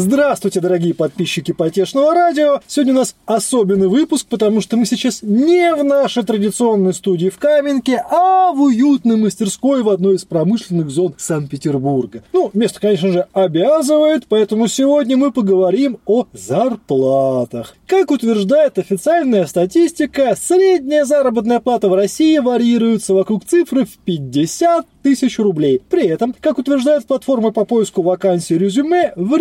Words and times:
Здравствуйте, 0.00 0.60
дорогие 0.60 0.94
подписчики 0.94 1.50
Потешного 1.50 2.14
радио! 2.14 2.60
Сегодня 2.68 2.92
у 2.92 2.96
нас 2.98 3.16
особенный 3.26 3.88
выпуск, 3.88 4.28
потому 4.30 4.60
что 4.60 4.76
мы 4.76 4.86
сейчас 4.86 5.22
не 5.22 5.74
в 5.74 5.82
нашей 5.82 6.22
традиционной 6.22 6.94
студии 6.94 7.30
в 7.30 7.38
Каменке, 7.38 8.04
а 8.08 8.52
в 8.52 8.60
уютной 8.62 9.16
мастерской 9.16 9.82
в 9.82 9.88
одной 9.88 10.14
из 10.14 10.24
промышленных 10.24 10.88
зон 10.88 11.16
Санкт-Петербурга. 11.18 12.22
Ну, 12.32 12.48
место, 12.54 12.78
конечно 12.78 13.10
же, 13.10 13.26
обязывает, 13.32 14.26
поэтому 14.28 14.68
сегодня 14.68 15.16
мы 15.16 15.32
поговорим 15.32 15.98
о 16.06 16.26
зарплатах. 16.32 17.74
Как 17.88 18.12
утверждает 18.12 18.78
официальная 18.78 19.46
статистика, 19.46 20.36
средняя 20.40 21.06
заработная 21.06 21.58
плата 21.58 21.88
в 21.88 21.94
России 21.94 22.38
варьируется 22.38 23.14
вокруг 23.14 23.44
цифры 23.46 23.84
в 23.84 23.98
50 24.04 24.86
тысяч 25.02 25.38
рублей. 25.38 25.80
При 25.88 26.06
этом, 26.06 26.34
как 26.38 26.58
утверждает 26.58 27.06
платформа 27.06 27.50
по 27.50 27.64
поиску 27.64 28.02
вакансий 28.02 28.58
резюме, 28.58 29.12
в 29.16 29.34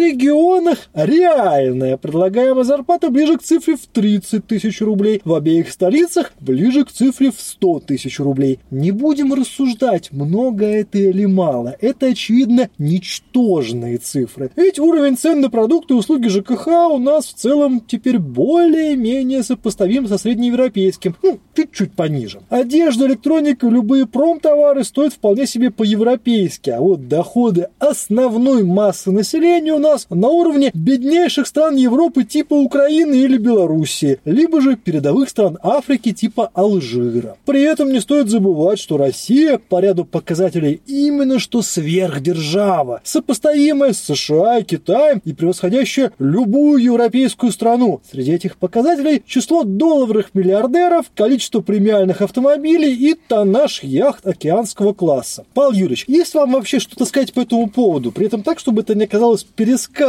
регионах 0.48 0.90
реальная 0.94 1.98
предлагаемая 1.98 2.64
зарплата 2.64 3.10
ближе 3.10 3.38
к 3.38 3.44
цифре 3.44 3.76
в 3.76 3.86
30 3.88 4.46
тысяч 4.46 4.82
рублей, 4.82 5.22
в 5.24 5.34
обеих 5.34 5.72
столицах 5.72 6.32
ближе 6.40 6.86
к 6.86 6.92
цифре 6.92 7.32
в 7.32 7.40
100 7.40 7.80
тысяч 7.82 8.20
рублей. 8.20 8.60
Не 8.72 8.92
будем 8.92 9.34
рассуждать, 9.34 10.12
много 10.12 10.66
это 10.66 10.98
или 10.98 11.26
мало. 11.26 11.76
Это, 11.82 12.08
очевидно, 12.08 12.70
ничтожные 12.78 13.98
цифры. 13.98 14.52
Ведь 14.56 14.80
уровень 14.80 15.18
цен 15.18 15.42
на 15.42 15.50
продукты 15.50 15.94
и 15.94 15.98
услуги 15.98 16.28
ЖКХ 16.28 16.68
у 16.92 16.98
нас 16.98 17.28
в 17.28 17.34
целом 17.34 17.82
теперь 17.86 18.20
более-менее 18.20 19.44
сопоставим 19.44 20.08
со 20.08 20.18
среднеевропейским, 20.18 21.16
ну, 21.22 21.40
чуть-чуть 21.56 21.94
пониже. 21.94 22.42
Одежда, 22.50 23.08
электроника 23.08 23.68
любые 23.68 24.06
промтовары 24.06 24.84
стоят 24.84 25.14
вполне 25.14 25.46
себе 25.48 25.72
по-европейски, 25.72 26.70
а 26.70 26.80
вот 26.80 27.08
доходы 27.08 27.70
основной 27.80 28.64
массы 28.64 29.12
населения 29.12 29.74
у 29.74 29.80
нас 29.80 30.08
на 30.10 30.27
уровне 30.28 30.72
беднейших 30.74 31.48
стран 31.48 31.76
Европы 31.76 32.24
типа 32.24 32.54
Украины 32.54 33.16
или 33.16 33.38
Белоруссии, 33.38 34.20
либо 34.26 34.62
же 34.62 34.76
передовых 34.76 35.30
стран 35.30 35.58
Африки 35.62 36.12
типа 36.12 36.52
Алжира. 36.54 37.38
При 37.46 37.62
этом 37.62 37.92
не 37.92 38.00
стоит 38.00 38.30
забывать, 38.30 38.80
что 38.80 38.98
Россия 38.98 39.58
по 39.58 39.80
ряду 39.80 40.06
показателей 40.06 40.82
именно 40.88 41.40
что 41.40 41.62
сверхдержава, 41.62 43.02
сопоставимая 43.04 43.94
с 43.94 44.00
США, 44.00 44.62
Китаем 44.62 45.22
и 45.26 45.34
превосходящая 45.34 46.12
любую 46.20 46.82
европейскую 46.84 47.52
страну. 47.52 48.02
Среди 48.10 48.34
этих 48.34 48.58
показателей 48.58 49.24
число 49.26 49.64
долларовых 49.64 50.34
миллиардеров, 50.34 51.06
количество 51.16 51.62
премиальных 51.62 52.22
автомобилей 52.22 52.94
и 52.94 53.16
тоннаж 53.28 53.84
яхт 53.84 54.26
океанского 54.26 54.94
класса. 54.94 55.46
Павел 55.54 55.72
Юрьевич, 55.72 56.06
есть 56.08 56.34
вам 56.34 56.52
вообще 56.54 56.80
что-то 56.80 57.06
сказать 57.06 57.34
по 57.34 57.42
этому 57.42 57.70
поводу? 57.70 58.12
При 58.12 58.26
этом 58.26 58.44
так, 58.44 58.60
чтобы 58.60 58.82
это 58.82 58.96
не 58.96 59.06
оказалось 59.06 59.44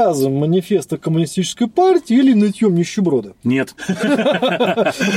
пересказом 0.09 0.35
манифеста 0.35 0.97
коммунистической 0.99 1.69
партии 1.69 2.17
или 2.17 2.33
нытьем 2.33 2.75
нищеброда? 2.75 3.35
Нет. 3.45 3.75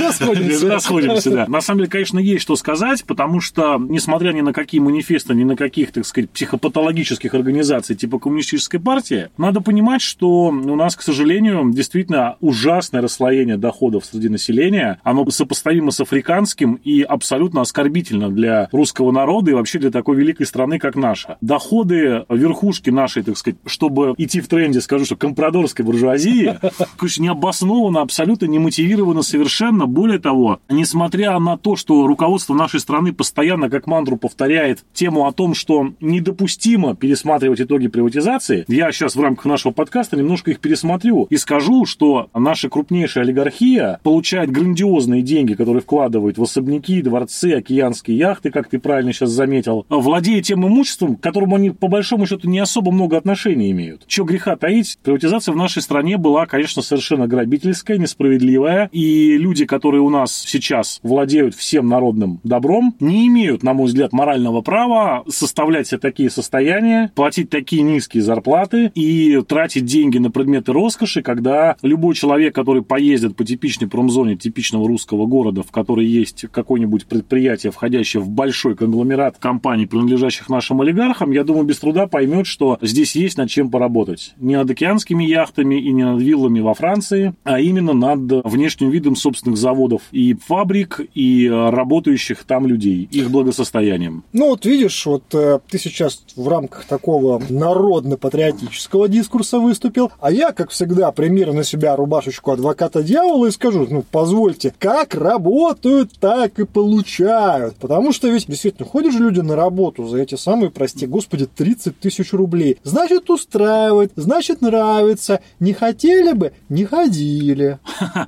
Расходимся. 0.02 0.70
Расходимся, 0.70 1.32
да. 1.32 1.46
На 1.48 1.62
самом 1.62 1.80
деле, 1.80 1.90
конечно, 1.90 2.20
есть 2.20 2.42
что 2.42 2.56
сказать, 2.56 3.04
потому 3.06 3.40
что, 3.42 3.78
несмотря 3.78 4.32
ни 4.32 4.42
на 4.42 4.54
какие 4.54 4.82
манифесты, 4.82 5.34
ни 5.34 5.44
на 5.44 5.56
каких, 5.56 5.92
так 5.92 6.06
сказать, 6.06 6.30
психопатологических 6.30 7.34
организаций 7.34 7.96
типа 7.96 8.20
коммунистической 8.20 8.80
партии, 8.80 9.30
надо 9.38 9.62
понимать, 9.62 10.02
что 10.02 10.48
у 10.48 10.76
нас, 10.76 10.96
к 10.96 11.02
сожалению, 11.02 11.72
действительно 11.72 12.36
ужасное 12.42 13.02
расслоение 13.02 13.58
доходов 13.58 14.06
среди 14.06 14.30
населения. 14.30 15.00
Оно 15.04 15.30
сопоставимо 15.30 15.92
с 15.92 16.00
африканским 16.00 16.76
и 16.84 17.02
абсолютно 17.02 17.62
оскорбительно 17.62 18.30
для 18.30 18.68
русского 18.72 19.12
народа 19.12 19.52
и 19.52 19.54
вообще 19.54 19.80
для 19.80 19.92
такой 19.92 20.18
великой 20.18 20.46
страны, 20.46 20.80
как 20.80 20.96
наша. 20.96 21.38
Доходы 21.42 22.26
верхушки 22.30 22.90
нашей, 22.90 23.24
так 23.24 23.38
сказать, 23.38 23.60
чтобы 23.66 24.14
идти 24.18 24.42
в 24.42 24.48
тренде, 24.48 24.81
скажу, 24.82 25.06
что 25.06 25.16
компрадорской 25.16 25.86
буржуазии, 25.86 26.60
конечно, 26.98 27.24
необоснованно, 27.24 28.02
абсолютно 28.02 28.46
не 28.46 28.60
мотивировано 28.60 29.22
совершенно. 29.22 29.86
Более 29.86 30.20
того, 30.20 30.60
несмотря 30.70 31.38
на 31.40 31.58
то, 31.58 31.76
что 31.76 32.08
руководство 32.08 32.54
нашей 32.54 32.80
страны 32.80 33.14
постоянно 33.14 33.70
как 33.70 33.88
мантру 33.88 34.18
повторяет 34.18 34.84
тему 34.94 35.28
о 35.28 35.32
том, 35.32 35.54
что 35.54 35.94
недопустимо 36.00 36.96
пересматривать 36.96 37.62
итоги 37.62 37.88
приватизации, 37.88 38.66
я 38.68 38.92
сейчас 38.92 39.16
в 39.16 39.22
рамках 39.22 39.46
нашего 39.46 39.72
подкаста 39.72 40.18
немножко 40.18 40.52
их 40.52 40.60
пересмотрю 40.60 41.28
и 41.30 41.38
скажу, 41.38 41.86
что 41.86 42.30
наша 42.34 42.70
крупнейшая 42.70 43.24
олигархия 43.24 44.00
получает 44.04 44.52
грандиозные 44.52 45.22
деньги, 45.22 45.54
которые 45.54 45.82
вкладывают 45.82 46.38
в 46.38 46.44
особняки, 46.44 47.02
дворцы, 47.02 47.54
океанские 47.54 48.18
яхты, 48.18 48.52
как 48.52 48.70
ты 48.70 48.80
правильно 48.80 49.14
сейчас 49.14 49.30
заметил, 49.30 49.86
владея 49.90 50.42
тем 50.42 50.68
имуществом, 50.68 51.16
к 51.16 51.22
которому 51.22 51.56
они 51.56 51.72
по 51.72 51.88
большому 51.88 52.26
счету 52.26 52.50
не 52.50 52.60
особо 52.60 52.92
много 52.92 53.18
отношений 53.18 53.72
имеют. 53.72 54.06
Чего 54.08 54.26
греха 54.26 54.56
таить, 54.72 54.98
приватизация 55.04 55.52
в 55.52 55.58
нашей 55.58 55.82
стране 55.82 56.18
была, 56.18 56.46
конечно, 56.46 56.82
совершенно 56.82 57.28
грабительская, 57.28 57.98
несправедливая, 57.98 58.90
и 58.92 59.38
люди, 59.38 59.66
которые 59.66 60.02
у 60.02 60.10
нас 60.10 60.34
сейчас 60.34 61.00
владеют 61.04 61.56
всем 61.56 61.90
народным 61.90 62.40
добром, 62.44 62.96
не 63.00 63.28
имеют, 63.28 63.64
на 63.64 63.74
мой 63.74 63.88
взгляд, 63.88 64.14
морального 64.14 64.62
права 64.62 65.24
составлять 65.28 65.88
себе 65.88 66.00
такие 66.00 66.30
состояния, 66.30 67.12
платить 67.16 67.50
такие 67.50 67.82
низкие 67.82 68.24
зарплаты 68.24 68.92
и 68.96 69.42
тратить 69.48 69.86
деньги 69.86 70.20
на 70.20 70.32
предметы 70.32 70.72
роскоши, 70.72 71.22
когда 71.22 71.76
любой 71.82 72.16
человек, 72.16 72.56
который 72.56 72.82
поездит 72.82 73.36
по 73.36 73.44
типичной 73.44 73.90
промзоне 73.90 74.38
типичного 74.38 74.88
русского 74.88 75.26
города, 75.26 75.64
в 75.64 75.72
которой 75.72 76.06
есть 76.06 76.46
какое-нибудь 76.52 77.08
предприятие, 77.08 77.72
входящее 77.72 78.22
в 78.22 78.30
большой 78.30 78.76
конгломерат 78.76 79.38
компаний, 79.38 79.86
принадлежащих 79.86 80.48
нашим 80.48 80.80
олигархам, 80.80 81.32
я 81.32 81.44
думаю, 81.44 81.66
без 81.66 81.80
труда 81.80 82.08
поймет, 82.08 82.48
что 82.48 82.78
здесь 82.82 83.16
есть 83.16 83.38
над 83.38 83.50
чем 83.50 83.70
поработать. 83.70 84.34
Не 84.38 84.61
над 84.62 84.72
океанскими 84.72 85.24
яхтами 85.24 85.76
и 85.76 85.92
не 85.92 86.04
над 86.04 86.22
виллами 86.22 86.60
во 86.60 86.74
Франции, 86.74 87.34
а 87.44 87.60
именно 87.60 87.94
над 87.94 88.46
внешним 88.46 88.90
видом 88.90 89.16
собственных 89.16 89.58
заводов 89.58 90.04
и 90.12 90.34
фабрик, 90.34 91.02
и 91.14 91.50
работающих 91.50 92.44
там 92.44 92.68
людей, 92.68 93.08
их 93.12 93.32
благосостоянием. 93.32 94.24
Ну 94.34 94.50
вот 94.50 94.66
видишь, 94.66 95.06
вот 95.06 95.24
э, 95.34 95.60
ты 95.70 95.80
сейчас 95.80 96.24
в 96.36 96.48
рамках 96.48 96.86
такого 96.86 97.42
народно-патриотического 97.50 99.08
дискурса 99.08 99.60
выступил, 99.60 100.12
а 100.20 100.32
я, 100.32 100.52
как 100.52 100.70
всегда, 100.70 101.12
примерю 101.12 101.54
на 101.54 101.64
себя 101.64 101.96
рубашечку 101.96 102.52
адвоката 102.52 103.04
дьявола 103.04 103.48
и 103.48 103.52
скажу, 103.52 103.88
ну 103.90 104.04
позвольте, 104.10 104.74
как 104.78 105.16
работают, 105.16 106.12
так 106.20 106.60
и 106.60 106.66
получают. 106.66 107.76
Потому 107.76 108.12
что 108.12 108.28
ведь 108.28 108.48
действительно 108.48 108.88
ходят 108.88 109.14
же 109.14 109.20
люди 109.20 109.40
на 109.40 109.56
работу 109.56 110.08
за 110.08 110.20
эти 110.20 110.36
самые, 110.36 110.70
прости 110.70 111.08
господи, 111.08 111.48
30 111.48 112.00
тысяч 112.00 112.34
рублей. 112.34 112.78
Значит, 112.84 113.30
устраивает, 113.30 114.12
значит, 114.16 114.51
нравится. 114.60 115.40
Не 115.62 115.72
хотели 115.72 116.34
бы, 116.34 116.52
не 116.68 116.84
ходили. 116.84 117.80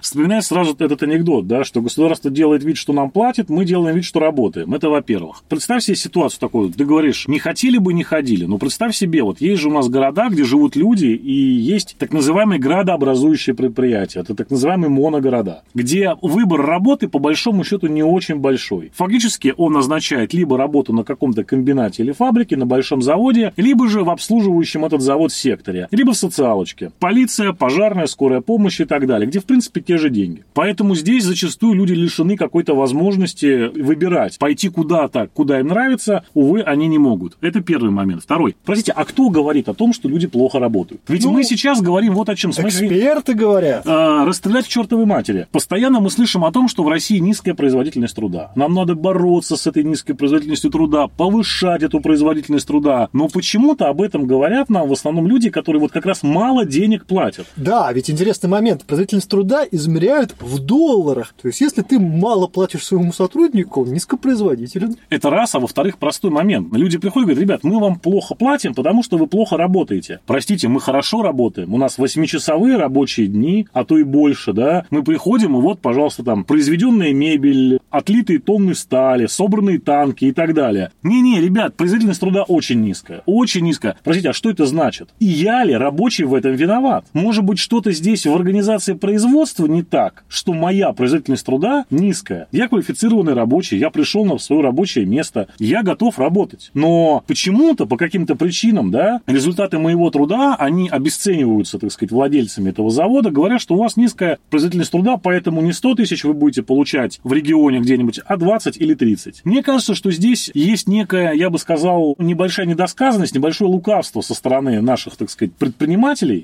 Вспоминает 0.01 0.45
сразу 0.45 0.73
этот 0.79 1.03
анекдот, 1.03 1.47
да, 1.47 1.65
что 1.65 1.81
государство 1.81 2.31
делает 2.31 2.63
вид, 2.63 2.77
что 2.77 2.93
нам 2.93 3.11
платит, 3.11 3.49
мы 3.49 3.65
делаем 3.65 3.97
вид, 3.97 4.05
что 4.05 4.21
работаем. 4.21 4.73
Это 4.73 4.87
во-первых. 4.87 5.43
Представь 5.49 5.83
себе 5.83 5.97
ситуацию 5.97 6.39
такую. 6.39 6.71
Ты 6.71 6.85
говоришь, 6.85 7.27
не 7.27 7.39
хотели 7.39 7.77
бы, 7.77 7.93
не 7.93 8.03
ходили. 8.03 8.45
Ну, 8.45 8.57
представь 8.57 8.95
себе, 8.95 9.23
вот 9.23 9.41
есть 9.41 9.61
же 9.61 9.67
у 9.67 9.73
нас 9.73 9.89
города, 9.89 10.29
где 10.29 10.45
живут 10.45 10.77
люди, 10.77 11.07
и 11.07 11.33
есть 11.33 11.95
так 11.99 12.13
называемые 12.13 12.59
градообразующие 12.59 13.53
предприятия. 13.53 14.21
Это 14.21 14.33
так 14.33 14.49
называемые 14.49 14.89
моногорода, 14.89 15.63
где 15.73 16.15
выбор 16.21 16.61
работы, 16.61 17.09
по 17.09 17.19
большому 17.19 17.65
счету, 17.65 17.87
не 17.87 18.03
очень 18.03 18.35
большой. 18.35 18.93
Фактически 18.95 19.53
он 19.57 19.75
означает 19.75 20.33
либо 20.33 20.57
работу 20.57 20.93
на 20.93 21.03
каком 21.03 21.33
каком-то 21.33 21.43
комбинате 21.43 22.03
или 22.03 22.11
фабрике, 22.11 22.57
на 22.57 22.65
большом 22.65 23.01
заводе, 23.01 23.53
либо 23.55 23.87
же 23.87 24.03
в 24.03 24.09
обслуживающем 24.09 24.83
этот 24.85 25.01
завод 25.01 25.31
секторе, 25.31 25.87
либо 25.91 26.11
в 26.13 26.17
социалочке. 26.17 26.91
Полиция, 26.99 27.53
пожарная, 27.53 28.07
скорая 28.07 28.41
помощь 28.41 28.79
и 28.79 28.85
так 28.85 29.07
далее, 29.07 29.27
где, 29.27 29.39
в 29.39 29.45
принципе, 29.45 29.81
те 29.81 29.97
же 29.97 30.09
деньги. 30.09 30.43
Поэтому 30.53 30.95
здесь 30.95 31.23
зачастую 31.23 31.73
люди 31.73 31.93
лишены 31.93 32.37
какой-то 32.37 32.75
возможности 32.75 33.69
выбирать, 33.79 34.39
пойти 34.39 34.69
куда-то, 34.69 35.29
куда 35.33 35.59
им 35.59 35.67
нравится, 35.67 36.23
увы, 36.33 36.61
они 36.61 36.87
не 36.87 36.97
могут. 36.97 37.37
Это 37.41 37.61
первый 37.61 37.91
момент. 37.91 38.23
Второй. 38.23 38.55
Простите, 38.65 38.91
а 38.91 39.05
кто 39.05 39.29
говорит 39.29 39.69
о 39.69 39.73
том, 39.73 39.93
что 39.93 40.09
люди 40.09 40.27
плохо 40.27 40.59
работают? 40.59 41.01
Ведь 41.07 41.23
ну, 41.23 41.31
мы 41.31 41.43
сейчас 41.43 41.81
говорим 41.81 42.13
вот 42.13 42.29
о 42.29 42.35
чем. 42.35 42.51
Эксперты 42.51 43.33
говорят. 43.33 43.83
А, 43.85 44.25
расстрелять 44.25 44.65
к 44.65 44.69
чертовой 44.69 45.05
матери. 45.05 45.47
Постоянно 45.51 45.99
мы 45.99 46.09
слышим 46.09 46.45
о 46.45 46.51
том, 46.51 46.67
что 46.67 46.83
в 46.83 46.89
России 46.89 47.17
низкая 47.17 47.53
производительность 47.53 48.15
труда. 48.15 48.51
Нам 48.55 48.73
надо 48.73 48.95
бороться 48.95 49.55
с 49.55 49.67
этой 49.67 49.83
низкой 49.83 50.13
производительностью 50.13 50.71
труда, 50.71 51.07
повышать 51.07 51.83
эту 51.83 51.99
производительность 51.99 52.67
труда. 52.67 53.09
Но 53.13 53.27
почему-то 53.27 53.87
об 53.87 54.01
этом 54.01 54.25
говорят 54.25 54.69
нам 54.69 54.87
в 54.87 54.93
основном 54.93 55.27
люди, 55.27 55.49
которые 55.49 55.81
вот 55.81 55.91
как 55.91 56.02
как 56.03 56.09
раз 56.09 56.23
мало 56.23 56.65
денег 56.65 57.05
платят. 57.05 57.47
Да, 57.55 57.89
ведь 57.93 58.09
интересный 58.09 58.49
момент. 58.49 58.83
Производительность 58.83 59.29
труда 59.29 59.65
измеряют 59.71 60.35
в 60.37 60.59
долларах. 60.59 61.33
То 61.41 61.47
есть, 61.47 61.61
если 61.61 61.81
ты 61.81 61.97
мало 61.97 62.47
платишь 62.47 62.83
своему 62.83 63.13
сотруднику, 63.13 63.83
он 63.83 63.93
низкопроизводителен. 63.93 64.97
Это 65.09 65.29
раз, 65.29 65.55
а 65.55 65.59
во-вторых, 65.59 65.97
простой 65.97 66.29
момент. 66.29 66.75
Люди 66.75 66.97
приходят 66.97 67.29
и 67.29 67.31
говорят, 67.31 67.41
ребят, 67.41 67.63
мы 67.63 67.79
вам 67.79 67.99
плохо 67.99 68.35
платим, 68.35 68.73
потому 68.73 69.01
что 69.01 69.17
вы 69.17 69.27
плохо 69.27 69.55
работаете. 69.55 70.19
Простите, 70.25 70.67
мы 70.67 70.81
хорошо 70.81 71.21
работаем. 71.21 71.73
У 71.73 71.77
нас 71.77 71.97
8-часовые 71.97 72.75
рабочие 72.75 73.27
дни, 73.27 73.67
а 73.71 73.85
то 73.85 73.97
и 73.97 74.03
больше, 74.03 74.51
да. 74.51 74.85
Мы 74.89 75.03
приходим, 75.03 75.55
и 75.55 75.61
вот, 75.61 75.79
пожалуйста, 75.79 76.23
там, 76.23 76.43
произведенная 76.43 77.13
мебель, 77.13 77.79
отлитые 77.89 78.39
тонны 78.39 78.75
стали, 78.75 79.27
собранные 79.27 79.79
танки 79.79 80.25
и 80.25 80.33
так 80.33 80.53
далее. 80.53 80.91
Не-не, 81.01 81.39
ребят, 81.39 81.77
производительность 81.77 82.19
труда 82.19 82.43
очень 82.43 82.81
низкая. 82.81 83.21
Очень 83.25 83.61
низкая. 83.61 83.95
Простите, 84.03 84.31
а 84.31 84.33
что 84.33 84.49
это 84.49 84.65
значит? 84.65 85.07
И 85.19 85.25
я 85.25 85.63
ли, 85.63 85.77
рабочий, 85.83 86.23
в 86.23 86.33
этом 86.33 86.53
виноват? 86.53 87.05
Может 87.13 87.43
быть, 87.43 87.59
что-то 87.59 87.91
здесь 87.91 88.25
в 88.25 88.33
организации 88.33 88.93
производства 88.93 89.67
не 89.67 89.83
так, 89.83 90.23
что 90.27 90.53
моя 90.53 90.91
производительность 90.93 91.45
труда 91.45 91.85
низкая. 91.89 92.47
Я 92.51 92.67
квалифицированный 92.67 93.33
рабочий, 93.33 93.77
я 93.77 93.89
пришел 93.89 94.25
на 94.25 94.37
свое 94.37 94.61
рабочее 94.61 95.05
место, 95.05 95.47
я 95.59 95.83
готов 95.83 96.17
работать. 96.17 96.71
Но 96.73 97.23
почему-то, 97.27 97.85
по 97.85 97.97
каким-то 97.97 98.35
причинам, 98.35 98.91
да, 98.91 99.21
результаты 99.27 99.77
моего 99.77 100.09
труда, 100.09 100.55
они 100.57 100.89
обесцениваются, 100.89 101.79
так 101.79 101.91
сказать, 101.91 102.11
владельцами 102.11 102.69
этого 102.69 102.89
завода, 102.89 103.29
говорят, 103.29 103.61
что 103.61 103.75
у 103.75 103.77
вас 103.77 103.97
низкая 103.97 104.39
производительность 104.49 104.91
труда, 104.91 105.17
поэтому 105.17 105.61
не 105.61 105.73
100 105.73 105.95
тысяч 105.95 106.23
вы 106.23 106.33
будете 106.33 106.63
получать 106.63 107.19
в 107.23 107.33
регионе 107.33 107.79
где-нибудь, 107.79 108.19
а 108.25 108.37
20 108.37 108.77
или 108.77 108.93
30. 108.93 109.41
Мне 109.43 109.61
кажется, 109.63 109.95
что 109.95 110.11
здесь 110.11 110.49
есть 110.53 110.87
некая, 110.87 111.33
я 111.33 111.49
бы 111.49 111.59
сказал, 111.59 112.15
небольшая 112.17 112.65
недосказанность, 112.65 113.35
небольшое 113.35 113.69
лукавство 113.69 114.21
со 114.21 114.33
стороны 114.33 114.81
наших, 114.81 115.15
так 115.15 115.29
сказать, 115.29 115.53
предпринимателей. 115.53 115.72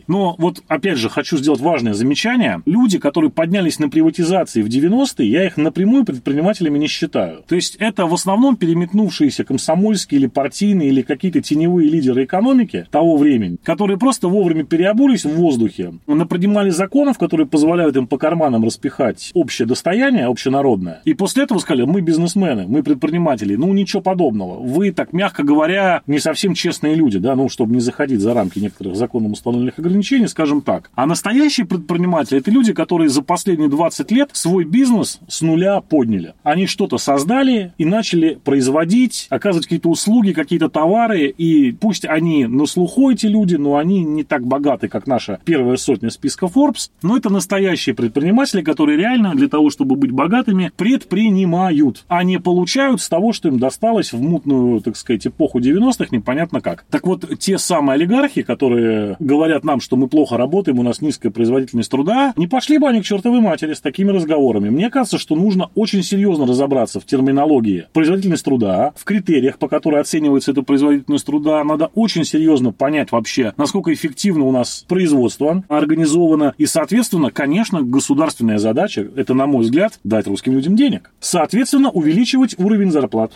Но 0.07 0.35
вот, 0.37 0.61
опять 0.67 0.97
же, 0.97 1.09
хочу 1.09 1.37
сделать 1.37 1.61
важное 1.61 1.93
замечание. 1.93 2.61
Люди, 2.65 2.99
которые 2.99 3.31
поднялись 3.31 3.79
на 3.79 3.89
приватизации 3.89 4.61
в 4.61 4.67
90-е, 4.67 5.29
я 5.29 5.45
их 5.45 5.57
напрямую 5.57 6.05
предпринимателями 6.05 6.77
не 6.77 6.87
считаю. 6.87 7.43
То 7.47 7.55
есть 7.55 7.75
это 7.77 8.05
в 8.05 8.13
основном 8.13 8.55
переметнувшиеся 8.55 9.43
комсомольские 9.43 10.19
или 10.21 10.27
партийные 10.27 10.89
или 10.89 11.01
какие-то 11.01 11.41
теневые 11.41 11.89
лидеры 11.89 12.25
экономики 12.25 12.87
того 12.91 13.17
времени, 13.17 13.57
которые 13.63 13.97
просто 13.97 14.27
вовремя 14.27 14.63
переобулись 14.63 15.25
в 15.25 15.35
воздухе, 15.35 15.93
напринимали 16.07 16.69
законов, 16.69 17.17
которые 17.17 17.47
позволяют 17.47 17.95
им 17.95 18.07
по 18.07 18.17
карманам 18.17 18.63
распихать 18.63 19.31
общее 19.33 19.67
достояние, 19.67 20.25
общенародное. 20.25 21.01
И 21.05 21.13
после 21.13 21.43
этого 21.43 21.59
сказали, 21.59 21.85
мы 21.85 22.01
бизнесмены, 22.01 22.65
мы 22.67 22.83
предприниматели. 22.83 23.55
Ну, 23.55 23.73
ничего 23.73 24.01
подобного. 24.01 24.59
Вы, 24.59 24.91
так 24.91 25.13
мягко 25.13 25.43
говоря, 25.43 26.01
не 26.07 26.19
совсем 26.19 26.53
честные 26.53 26.95
люди, 26.95 27.19
да, 27.19 27.35
ну, 27.35 27.49
чтобы 27.49 27.73
не 27.73 27.79
заходить 27.79 28.19
за 28.19 28.33
рамки 28.33 28.59
некоторых 28.59 28.95
законом 29.19 29.33
установленных 29.33 29.77
ограничений, 29.79 30.27
скажем 30.27 30.61
так. 30.61 30.89
А 30.95 31.05
настоящие 31.05 31.65
предприниматели– 31.65 32.39
это 32.39 32.51
люди, 32.51 32.73
которые 32.73 33.09
за 33.09 33.21
последние 33.21 33.69
20 33.69 34.11
лет 34.11 34.29
свой 34.33 34.63
бизнес 34.63 35.19
с 35.27 35.41
нуля 35.41 35.81
подняли. 35.81 36.33
Они 36.43 36.65
что-то 36.65 36.97
создали 36.97 37.73
и 37.77 37.85
начали 37.85 38.39
производить, 38.43 39.27
оказывать 39.29 39.65
какие-то 39.65 39.89
услуги, 39.89 40.31
какие-то 40.31 40.69
товары, 40.69 41.27
и 41.27 41.71
пусть 41.71 42.05
они 42.05 42.47
на 42.47 42.65
слуху 42.65 43.11
эти 43.11 43.25
люди, 43.25 43.55
но 43.55 43.77
они 43.77 44.03
не 44.03 44.23
так 44.23 44.45
богаты, 44.45 44.87
как 44.87 45.07
наша 45.07 45.39
первая 45.43 45.77
сотня 45.77 46.09
списка 46.09 46.45
Forbes, 46.45 46.89
но 47.01 47.17
это 47.17 47.29
настоящие 47.29 47.95
предприниматели, 47.95 48.61
которые 48.61 48.97
реально 48.97 49.35
для 49.35 49.47
того, 49.47 49.69
чтобы 49.69 49.95
быть 49.95 50.11
богатыми, 50.11 50.71
предпринимают, 50.77 52.05
а 52.07 52.23
не 52.23 52.39
получают 52.39 53.01
с 53.01 53.09
того, 53.09 53.33
что 53.33 53.49
им 53.49 53.59
досталось 53.59 54.13
в 54.13 54.21
мутную, 54.21 54.81
так 54.81 54.95
сказать, 54.95 55.27
эпоху 55.27 55.59
90-х, 55.59 56.07
непонятно 56.11 56.61
как. 56.61 56.85
Так 56.89 57.05
вот, 57.05 57.39
те 57.39 57.57
самые 57.57 57.95
олигархи, 57.95 58.41
которые 58.41 59.08
говорят 59.19 59.63
нам, 59.63 59.79
что 59.79 59.95
мы 59.95 60.07
плохо 60.07 60.37
работаем, 60.37 60.79
у 60.79 60.83
нас 60.83 61.01
низкая 61.01 61.31
производительность 61.31 61.89
труда, 61.89 62.33
не 62.35 62.47
пошли 62.47 62.77
бы 62.77 62.87
они 62.87 63.01
к 63.01 63.05
чертовой 63.05 63.41
матери 63.41 63.73
с 63.73 63.81
такими 63.81 64.11
разговорами. 64.11 64.69
Мне 64.69 64.89
кажется, 64.89 65.17
что 65.17 65.35
нужно 65.35 65.69
очень 65.75 66.03
серьезно 66.03 66.45
разобраться 66.45 66.99
в 66.99 67.05
терминологии 67.05 67.87
производительность 67.93 68.45
труда, 68.45 68.93
в 68.95 69.03
критериях, 69.03 69.57
по 69.57 69.67
которым 69.67 69.99
оценивается 69.99 70.51
эта 70.51 70.61
производительность 70.61 71.25
труда. 71.25 71.63
Надо 71.63 71.89
очень 71.95 72.25
серьезно 72.25 72.71
понять 72.71 73.11
вообще, 73.11 73.53
насколько 73.57 73.93
эффективно 73.93 74.45
у 74.45 74.51
нас 74.51 74.85
производство 74.87 75.63
организовано. 75.67 76.53
И, 76.57 76.65
соответственно, 76.65 77.31
конечно, 77.31 77.81
государственная 77.81 78.57
задача, 78.57 79.07
это, 79.15 79.33
на 79.33 79.45
мой 79.47 79.61
взгляд, 79.61 79.99
дать 80.03 80.27
русским 80.27 80.53
людям 80.53 80.75
денег. 80.75 81.11
Соответственно, 81.19 81.89
увеличивать 81.89 82.57
уровень 82.57 82.91
зарплат. 82.91 83.33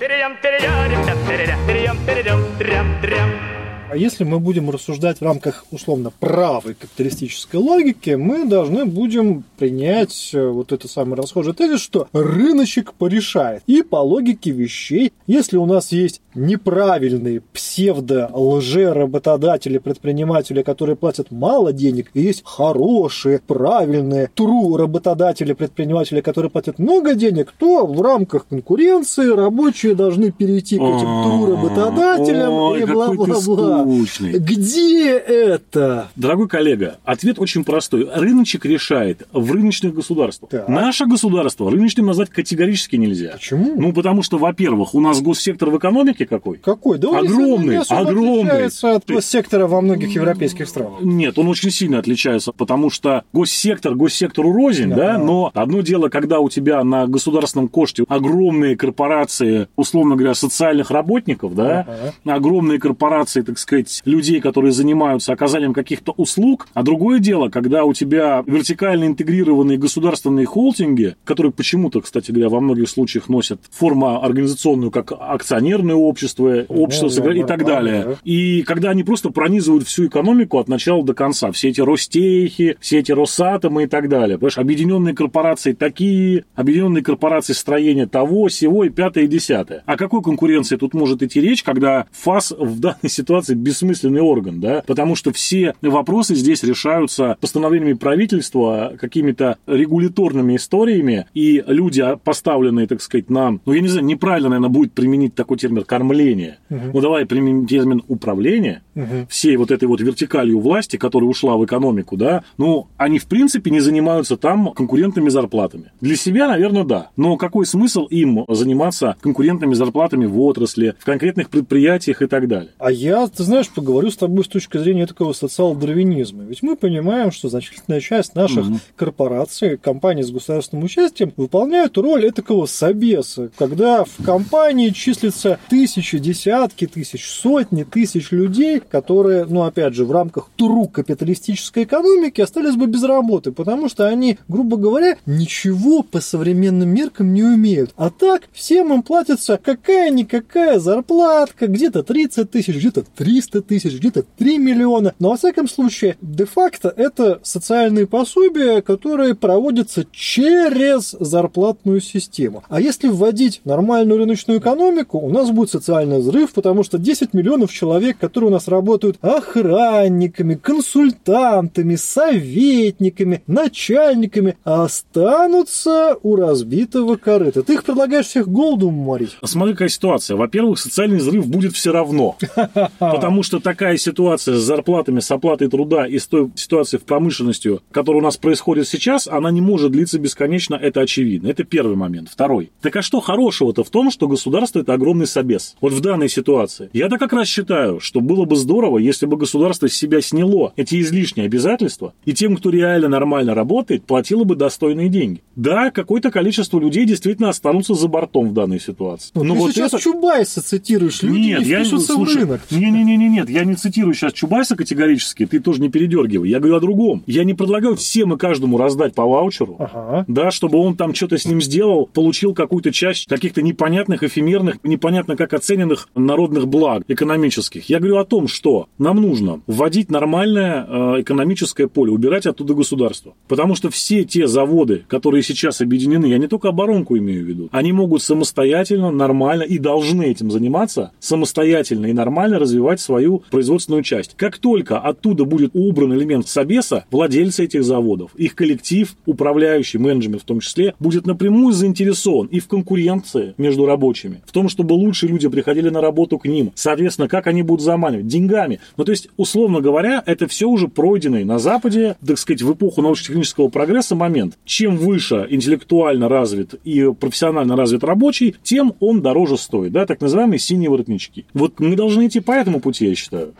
А 3.94 3.95
если 3.95 4.24
мы 4.24 4.40
будем 4.40 4.72
рассуждать 4.72 5.19
в 5.19 5.22
рамках 5.22 5.66
условно 5.69 6.12
правой 6.19 6.74
капиталистической 6.74 7.57
логики, 7.57 8.16
мы 8.16 8.48
должны 8.48 8.86
будем 8.86 9.44
принять 9.60 10.31
э, 10.34 10.48
вот 10.48 10.72
это 10.72 10.88
самое 10.88 11.22
расхожее 11.22 11.54
тезис, 11.54 11.80
что 11.80 12.07
рыночек 12.12 12.95
порешает. 12.95 13.62
И 13.68 13.84
по 13.84 13.98
логике 13.98 14.50
вещей, 14.50 15.13
если 15.28 15.57
у 15.57 15.68
нас 15.68 15.92
есть 15.92 16.22
неправильные 16.34 17.42
псевдо-лже-работодатели, 17.54 19.78
предприниматели, 19.78 20.63
которые 20.63 20.96
платят 20.96 21.30
мало 21.30 21.72
денег, 21.72 22.10
и 22.16 22.22
есть 22.22 22.42
хорошие, 22.44 23.42
правильные, 23.46 24.28
true 24.36 24.75
работодатели, 24.75 25.54
предприниматели, 25.54 26.22
которые 26.22 26.50
платят 26.50 26.80
много 26.80 27.13
денег, 27.13 27.54
то 27.60 27.86
в 27.86 28.01
рамках 28.01 28.48
конкуренции 28.48 29.30
рабочие 29.30 29.94
должны 29.94 30.31
перейти 30.31 30.80
к 30.80 30.81
этим 30.81 31.06
true 31.06 31.51
работодателям 31.51 32.75
и 32.75 32.86
бла-бла-бла 32.86 33.82
скучный. 33.83 34.39
Где 34.39 35.18
это? 35.18 36.09
Дорогой 36.15 36.47
коллега, 36.47 36.97
ответ 37.03 37.39
очень 37.39 37.63
простой. 37.63 38.07
Рыночек 38.13 38.65
решает 38.65 39.27
в 39.31 39.51
рыночных 39.51 39.94
государствах. 39.94 40.50
Так. 40.51 40.68
Наше 40.68 41.06
государство 41.06 41.69
рыночным 41.69 42.06
назвать 42.07 42.30
категорически 42.30 42.95
нельзя. 42.95 43.31
Почему? 43.33 43.74
Ну, 43.75 43.94
потому 43.94 44.24
что, 44.24 44.38
во-первых, 44.38 44.95
у 44.95 45.01
нас 45.01 45.21
госсектор 45.21 45.69
в 45.69 45.77
экономике 45.77 46.25
какой? 46.25 46.57
Какой? 46.57 46.97
Да 46.97 47.09
он 47.09 47.18
Огромный, 47.25 47.77
особо 47.80 48.01
огромный. 48.01 48.39
отличается 48.41 48.95
от 48.95 49.06
То 49.06 49.13
есть- 49.15 49.30
сектора 49.30 49.68
во 49.68 49.81
многих 49.81 50.13
европейских 50.15 50.68
странах. 50.68 51.01
Нет, 51.01 51.38
он 51.38 51.47
очень 51.47 51.71
сильно 51.71 52.00
отличается, 52.00 52.51
потому 52.51 52.89
что 52.89 53.24
госсектор 53.33 53.95
госсектору 53.95 54.51
рознь, 54.51 54.89
Да. 54.89 54.95
да, 54.95 55.18
но 55.18 55.51
одно 55.53 55.81
дело, 55.81 56.09
когда 56.09 56.39
у 56.39 56.50
тебя 56.50 56.83
на 56.83 57.07
государственном 57.07 57.68
коште 57.68 58.03
огромные 58.07 58.75
корпорации, 58.75 59.68
условно 59.75 60.15
говоря, 60.15 60.33
социальных 60.36 60.91
работников, 60.91 61.56
да, 61.56 61.88
огромные 62.25 62.79
корпорации, 62.79 63.41
так 63.41 63.57
сказать, 63.63 64.01
людей, 64.06 64.39
которые 64.39 64.71
занимаются 64.71 65.33
оказанием 65.33 65.74
каких-то 65.74 66.13
услуг, 66.18 66.68
а 66.74 66.83
другое 66.83 67.19
дело, 67.19 67.50
когда 67.50 67.83
у 67.83 67.94
тебя 67.94 68.44
вертикально 68.45 69.06
интегрированные 69.06 69.77
государственные 69.77 70.45
холдинги, 70.45 71.15
которые 71.24 71.51
почему-то, 71.51 72.01
кстати 72.01 72.31
говоря, 72.31 72.50
во 72.50 72.60
многих 72.60 72.89
случаях 72.89 73.30
носят 73.30 73.60
форму 73.71 74.24
организационную, 74.24 74.92
как 74.92 75.12
акционерное 75.18 75.95
общество, 75.95 76.65
общество 76.68 77.10
да, 77.10 77.15
согра- 77.15 77.39
и 77.39 77.44
так 77.44 77.65
далее. 77.65 78.04
да. 78.06 78.15
И 78.24 78.62
когда 78.63 78.92
они 78.92 79.04
просто 79.04 79.30
пронизывают 79.30 79.88
всю 79.88 80.07
экономику 80.07 80.60
от 80.60 80.68
начала 80.68 81.04
до 81.04 81.13
конца. 81.13 81.51
Все 81.51 81.69
эти 81.69 81.81
Ростехи, 81.81 82.77
все 82.80 83.00
эти 83.00 83.12
Росатомы 83.12 83.83
и 83.83 83.88
так 83.88 84.10
далее. 84.10 84.38
Понимаешь, 84.38 84.57
объединенные 84.57 85.15
корпорации 85.15 85.74
такие, 85.74 86.45
объединенные 86.56 87.04
корпорации 87.04 87.54
строения 87.54 88.07
того, 88.07 88.50
сего 88.50 88.83
и 88.83 88.89
пятое 88.89 89.25
и 89.25 89.27
десятое. 89.27 89.83
О 89.86 89.98
какой 89.98 90.21
конкуренции 90.21 90.75
тут 90.75 90.94
может 90.94 91.24
идти 91.24 91.42
речь, 91.42 91.63
когда 91.63 92.08
ФАС 92.12 92.53
в 92.58 92.79
данной 92.79 93.10
ситуации 93.10 93.52
бессмысленный 93.57 94.22
орган, 94.22 94.60
да? 94.60 94.83
Потому 94.86 95.15
что 95.15 95.31
все 95.31 95.75
вопросы 95.81 96.36
здесь 96.36 96.63
решаются 96.63 97.38
постановлениями 97.41 97.93
правительства, 97.93 98.93
какими-то 99.00 99.57
регуляторными 99.67 100.55
историями, 100.55 101.27
и 101.33 101.63
люди, 101.67 102.01
а, 102.01 102.17
поставленные, 102.17 102.88
так 102.88 103.01
сказать, 103.01 103.29
на, 103.29 103.60
ну, 103.65 103.74
я 103.74 103.81
не 103.81 103.88
знаю, 103.88 104.05
неправильно, 104.05 104.50
наверное, 104.50 104.69
будет 104.69 104.93
применить 104.93 105.36
такой 105.36 105.57
термин 105.57 105.83
кормление. 105.83 106.57
Ну, 106.69 107.01
давай 107.01 107.25
применим 107.25 107.67
термин 107.67 108.03
управление 108.07 108.81
всей 109.29 109.57
вот 109.57 109.72
этой 109.72 109.86
вот 109.86 110.01
вертикалью 110.01 110.60
власти, 110.60 110.98
которая 110.98 111.29
ушла 111.29 111.57
в 111.57 111.65
экономику, 111.65 112.17
да, 112.17 112.43
ну, 112.57 112.88
они, 112.98 113.19
в 113.19 113.25
принципе, 113.25 113.72
не 113.72 113.79
занимаются 113.79 114.38
там 114.38 114.74
конкурентными 114.74 115.29
зарплатами. 115.29 115.91
Для 116.01 116.15
себя, 116.15 116.48
наверное, 116.48 116.83
да. 116.83 117.10
Но 117.17 117.38
какой 117.38 117.65
смысл 117.65 118.05
им 118.05 118.45
заниматься 118.48 119.15
конкурентными 119.22 119.74
зарплатами 119.74 120.25
в 120.25 120.39
отрасли, 120.41 120.95
в 121.00 121.05
конкретных 121.05 121.50
предприятиях 121.50 122.22
и 122.22 122.27
так 122.27 122.48
далее? 122.48 122.72
А 122.77 122.91
я, 122.91 123.27
ты 123.43 123.47
знаешь, 123.47 123.69
поговорю 123.69 124.09
с 124.09 124.15
тобой 124.15 124.45
с 124.45 124.47
точки 124.47 124.77
зрения 124.77 125.05
такого 125.05 125.33
социал-дарвинизма. 125.33 126.43
Ведь 126.43 126.63
мы 126.63 126.77
понимаем, 126.77 127.29
что 127.29 127.50
значительная 127.50 128.00
часть 128.00 128.35
наших 128.35 128.65
корпораций, 128.95 129.77
компаний 129.77 130.23
с 130.23 130.31
государственным 130.31 130.85
участием 130.85 131.33
выполняют 131.35 131.97
роль 131.97 132.31
такого 132.31 132.67
собеса, 132.67 133.51
когда 133.57 134.05
в 134.05 134.23
компании 134.23 134.91
числится 134.91 135.59
тысячи, 135.69 136.19
десятки 136.19 136.88
тысяч, 136.88 137.27
сотни 137.27 137.83
тысяч 137.83 138.31
людей, 138.31 138.79
которые, 138.79 139.43
ну, 139.43 139.63
опять 139.63 139.93
же, 139.93 140.05
в 140.05 140.12
рамках 140.13 140.50
тру 140.55 140.88
капиталистической 140.88 141.83
экономики 141.83 142.39
остались 142.39 142.77
бы 142.77 142.88
без 142.88 143.03
работы, 143.03 143.51
потому 143.51 143.89
что 143.89 144.07
они, 144.07 144.38
грубо 144.47 144.77
говоря, 144.77 145.17
ничего 145.25 146.01
по 146.01 146.21
современным 146.21 146.88
меркам 146.88 147.33
не 147.33 147.43
умеют. 147.43 147.91
А 147.97 148.09
так, 148.09 148.43
всем 148.53 148.93
им 148.93 149.03
платится 149.03 149.59
какая-никакая 149.62 150.79
зарплатка, 150.79 151.67
где-то 151.67 152.03
30 152.03 152.50
тысяч, 152.50 152.75
где-то 152.77 153.03
3 153.03 153.33
300 153.34 153.62
тысяч, 153.63 153.96
где-то 153.96 154.24
3 154.38 154.60
миллиона. 154.60 155.16
Но, 155.18 155.32
во 155.32 155.38
всяком 155.38 155.68
случае, 155.68 156.18
де-факто 156.22 156.94
это 156.96 157.40
социальные 157.42 158.06
пособия, 158.06 158.82
которые 158.84 159.34
проводятся 159.34 160.06
через 160.12 161.16
зарплатную 161.20 162.00
систему. 162.00 162.63
А 162.70 162.80
если 162.80 163.08
вводить 163.08 163.62
нормальную 163.66 164.20
рыночную 164.20 164.60
экономику, 164.60 165.18
у 165.18 165.30
нас 165.30 165.50
будет 165.50 165.72
социальный 165.72 166.20
взрыв, 166.20 166.54
потому 166.54 166.84
что 166.84 167.00
10 167.00 167.34
миллионов 167.34 167.72
человек, 167.72 168.20
которые 168.20 168.50
у 168.50 168.54
нас 168.54 168.68
работают 168.68 169.18
охранниками, 169.22 170.54
консультантами, 170.54 171.96
советниками, 171.96 173.42
начальниками, 173.48 174.58
останутся 174.63 176.18
у 176.22 176.36
разбитого 176.36 177.16
корыта. 177.16 177.63
Ты 177.63 177.74
их 177.74 177.84
предлагаешь 177.84 178.28
всех 178.28 178.48
голоду 178.48 178.92
морить? 178.92 179.38
Смотри, 179.44 179.74
какая 179.74 179.90
ситуация. 179.90 180.38
Во-первых, 180.38 180.78
социальный 180.78 181.18
взрыв 181.18 181.48
будет 181.48 181.74
все 181.74 181.92
равно. 181.92 182.36
Потому 183.24 183.42
что 183.42 183.62
такая 183.62 183.96
ситуация 183.96 184.56
с 184.56 184.62
зарплатами, 184.62 185.22
с 185.22 185.32
оплатой 185.32 185.70
труда 185.70 186.06
и 186.06 186.20
с 186.20 186.27
той 186.27 186.51
ситуацией 186.56 187.00
в 187.00 187.06
промышленности, 187.06 187.80
которая 187.92 188.22
у 188.22 188.24
нас 188.25 188.36
происходит 188.36 188.86
сейчас, 188.86 189.30
она 189.30 189.50
не 189.50 189.62
может 189.62 189.94
длиться 189.94 190.20
бесконечно, 190.20 190.75
это 190.75 191.00
очевидно. 191.00 191.48
Это 191.48 191.63
первый 191.63 191.96
момент. 191.96 192.27
Второй. 192.27 192.72
Так 192.82 192.98
а 192.98 193.01
что 193.01 193.22
хорошего-то 193.22 193.86
в 193.86 193.89
том, 193.89 194.12
что 194.12 194.27
государство 194.27 194.80
это 194.80 194.94
огромный 194.94 195.25
собес? 195.25 195.77
Вот 195.80 195.94
в 195.94 196.01
данной 196.01 196.27
ситуации. 196.27 196.89
Я-то 196.92 197.18
как 197.18 197.32
раз 197.32 197.48
считаю, 197.48 198.01
что 198.01 198.20
было 198.20 198.44
бы 198.44 198.58
здорово, 198.58 198.98
если 198.98 199.25
бы 199.25 199.38
государство 199.38 199.88
с 199.88 199.94
себя 199.94 200.20
сняло 200.20 200.74
эти 200.75 201.00
излишние 201.00 201.46
обязательства, 201.46 202.13
и 202.25 202.34
тем, 202.34 202.58
кто 202.58 202.72
реально 202.72 203.08
нормально 203.08 203.56
работает, 203.56 204.03
платило 204.03 204.44
бы 204.44 204.58
достойные 204.58 205.08
деньги. 205.08 205.42
Да, 205.56 205.92
какое-то 205.92 206.30
количество 206.30 206.77
людей 206.77 207.06
действительно 207.06 207.48
останутся 207.48 207.94
за 207.94 208.10
бортом 208.10 208.50
в 208.50 208.53
данной 208.53 208.82
ситуации. 208.82 209.32
Но 209.34 209.44
Но 209.44 209.53
ты 209.53 209.60
вот 209.62 209.72
сейчас 209.72 209.94
это... 209.94 210.03
Чубайса 210.03 210.62
цитируешь, 210.62 211.24
люди 211.24 211.39
Нет, 211.39 211.62
не 211.62 211.68
я 211.68 211.80
впишутся 211.80 212.15
слушай, 212.15 212.36
в 212.36 212.39
рынок. 212.39 212.62
Не, 212.70 213.12
не, 213.17 213.17
не, 213.17 213.29
не, 213.29 213.36
нет, 213.43 213.50
я 213.50 213.63
не 213.65 213.75
цитирую 213.75 214.13
сейчас 214.13 214.34
Чубайса 214.34 214.75
категорически, 214.75 215.46
ты 215.46 215.60
тоже 215.60 215.82
не 215.82 215.89
передергивай. 215.89 216.50
Я 216.50 216.60
говорю 216.60 216.75
о 216.77 216.79
другом. 216.79 217.24
Я 217.25 217.43
не 217.43 217.53
предлагаю 217.53 217.96
всем 217.96 218.34
и 218.34 218.38
каждому 218.38 218.77
раздать 218.77 219.13
по 219.13 219.25
ваучеру, 219.25 219.75
Ага. 219.79 220.25
да, 220.27 220.51
чтобы 220.51 220.77
он 220.79 220.96
там 220.96 221.13
что-то 221.13 221.38
с 221.38 221.46
ним 221.46 221.62
сделал, 221.62 222.08
получил 222.08 222.53
какую-то 222.53 222.91
часть 222.91 223.27
каких-то 223.27 223.62
непонятных, 223.62 224.24
эфемерных, 224.24 224.77
непонятно 224.84 225.36
как 225.36 225.53
оцененных 225.53 226.10
народных 226.15 226.67
благ 226.67 227.03
экономических. 227.08 227.89
Я 227.89 228.00
говорю 228.00 228.17
о 228.17 228.25
том, 228.25 228.48
что 228.48 228.88
нам 228.98 229.22
нужно 229.22 229.62
вводить 229.67 230.10
нормальное 230.12 230.86
э, 230.88 231.22
экономическое 231.22 231.88
поле, 231.88 232.12
убирать 232.12 232.46
оттуда 232.46 232.74
государство. 232.74 233.34
Потому 233.48 233.75
что 233.75 233.89
все 233.89 234.24
те 234.24 234.48
заводы, 234.48 235.03
которые 235.08 235.43
сейчас 235.43 235.82
объединены, 235.82 236.25
я 236.27 236.38
не 236.38 236.48
только 236.48 236.70
оборонку 236.70 237.17
имею 237.17 237.43
в 237.43 237.48
виду, 237.48 237.70
они 237.72 237.91
могут 237.91 238.22
самостоятельно, 238.22 239.12
нормально 239.12 239.63
и 239.63 239.77
должны 239.77 240.24
этим 240.24 240.51
заниматься, 240.51 241.12
самостоятельно 241.20 242.08
и 242.08 242.13
нормально 242.13 242.60
развивать 242.60 243.00
свою 243.03 243.43
производственную 243.51 244.03
часть. 244.03 244.36
Как 244.36 244.57
только 244.57 245.00
оттуда 245.00 245.45
будет 245.45 245.72
убран 245.74 246.13
элемент 246.13 246.48
собеса, 246.48 247.05
владельцы 247.12 247.65
этих 247.65 247.83
заводов, 247.83 248.36
их 248.36 248.55
коллектив, 248.55 249.13
управляющий, 249.25 249.98
менеджмент 249.98 250.41
в 250.41 250.45
том 250.45 250.60
числе, 250.60 250.95
будет 251.00 251.27
напрямую 251.27 251.74
заинтересован 251.74 252.48
и 252.48 252.60
в 252.60 252.67
конкуренции 252.67 253.53
между 253.57 253.86
рабочими, 253.86 254.41
в 254.45 254.51
том, 254.51 254.69
чтобы 254.69 254.93
лучшие 254.93 255.29
люди 255.29 255.48
приходили 255.48 255.89
на 255.89 256.01
работу 256.01 256.38
к 256.38 256.45
ним. 256.45 256.72
Соответственно, 256.75 257.27
как 257.27 257.48
они 257.48 257.63
будут 257.63 257.83
заманивать? 257.83 258.27
Деньгами. 258.27 258.79
Ну, 258.98 259.03
то 259.03 259.12
есть, 259.12 259.29
условно 259.38 259.81
говоря, 259.81 260.24
это 260.25 260.48
все 260.48 260.67
уже 260.67 260.88
пройденный 260.88 261.43
на 261.43 261.60
Западе, 261.60 262.15
так 262.25 262.38
сказать, 262.38 262.62
в 262.62 262.74
эпоху 262.74 263.01
научно-технического 263.01 263.67
прогресса 263.69 264.15
момент. 264.15 264.57
Чем 264.65 264.98
выше 264.98 265.48
интеллектуально 265.50 266.29
развит 266.29 266.75
и 266.83 267.12
профессионально 267.19 267.75
развит 267.75 268.03
рабочий, 268.03 268.55
тем 268.63 268.93
он 269.00 269.22
дороже 269.22 269.57
стоит, 269.57 269.91
да, 269.91 270.05
так 270.05 270.22
называемые 270.22 270.60
синие 270.60 270.89
воротнички. 270.89 271.45
Вот 271.53 271.79
мы 271.79 271.95
должны 271.95 272.27
идти 272.27 272.39
по 272.39 272.51
этому 272.51 272.79
пути, 272.79 272.92
я 273.01 273.15
считаю. 273.15 273.53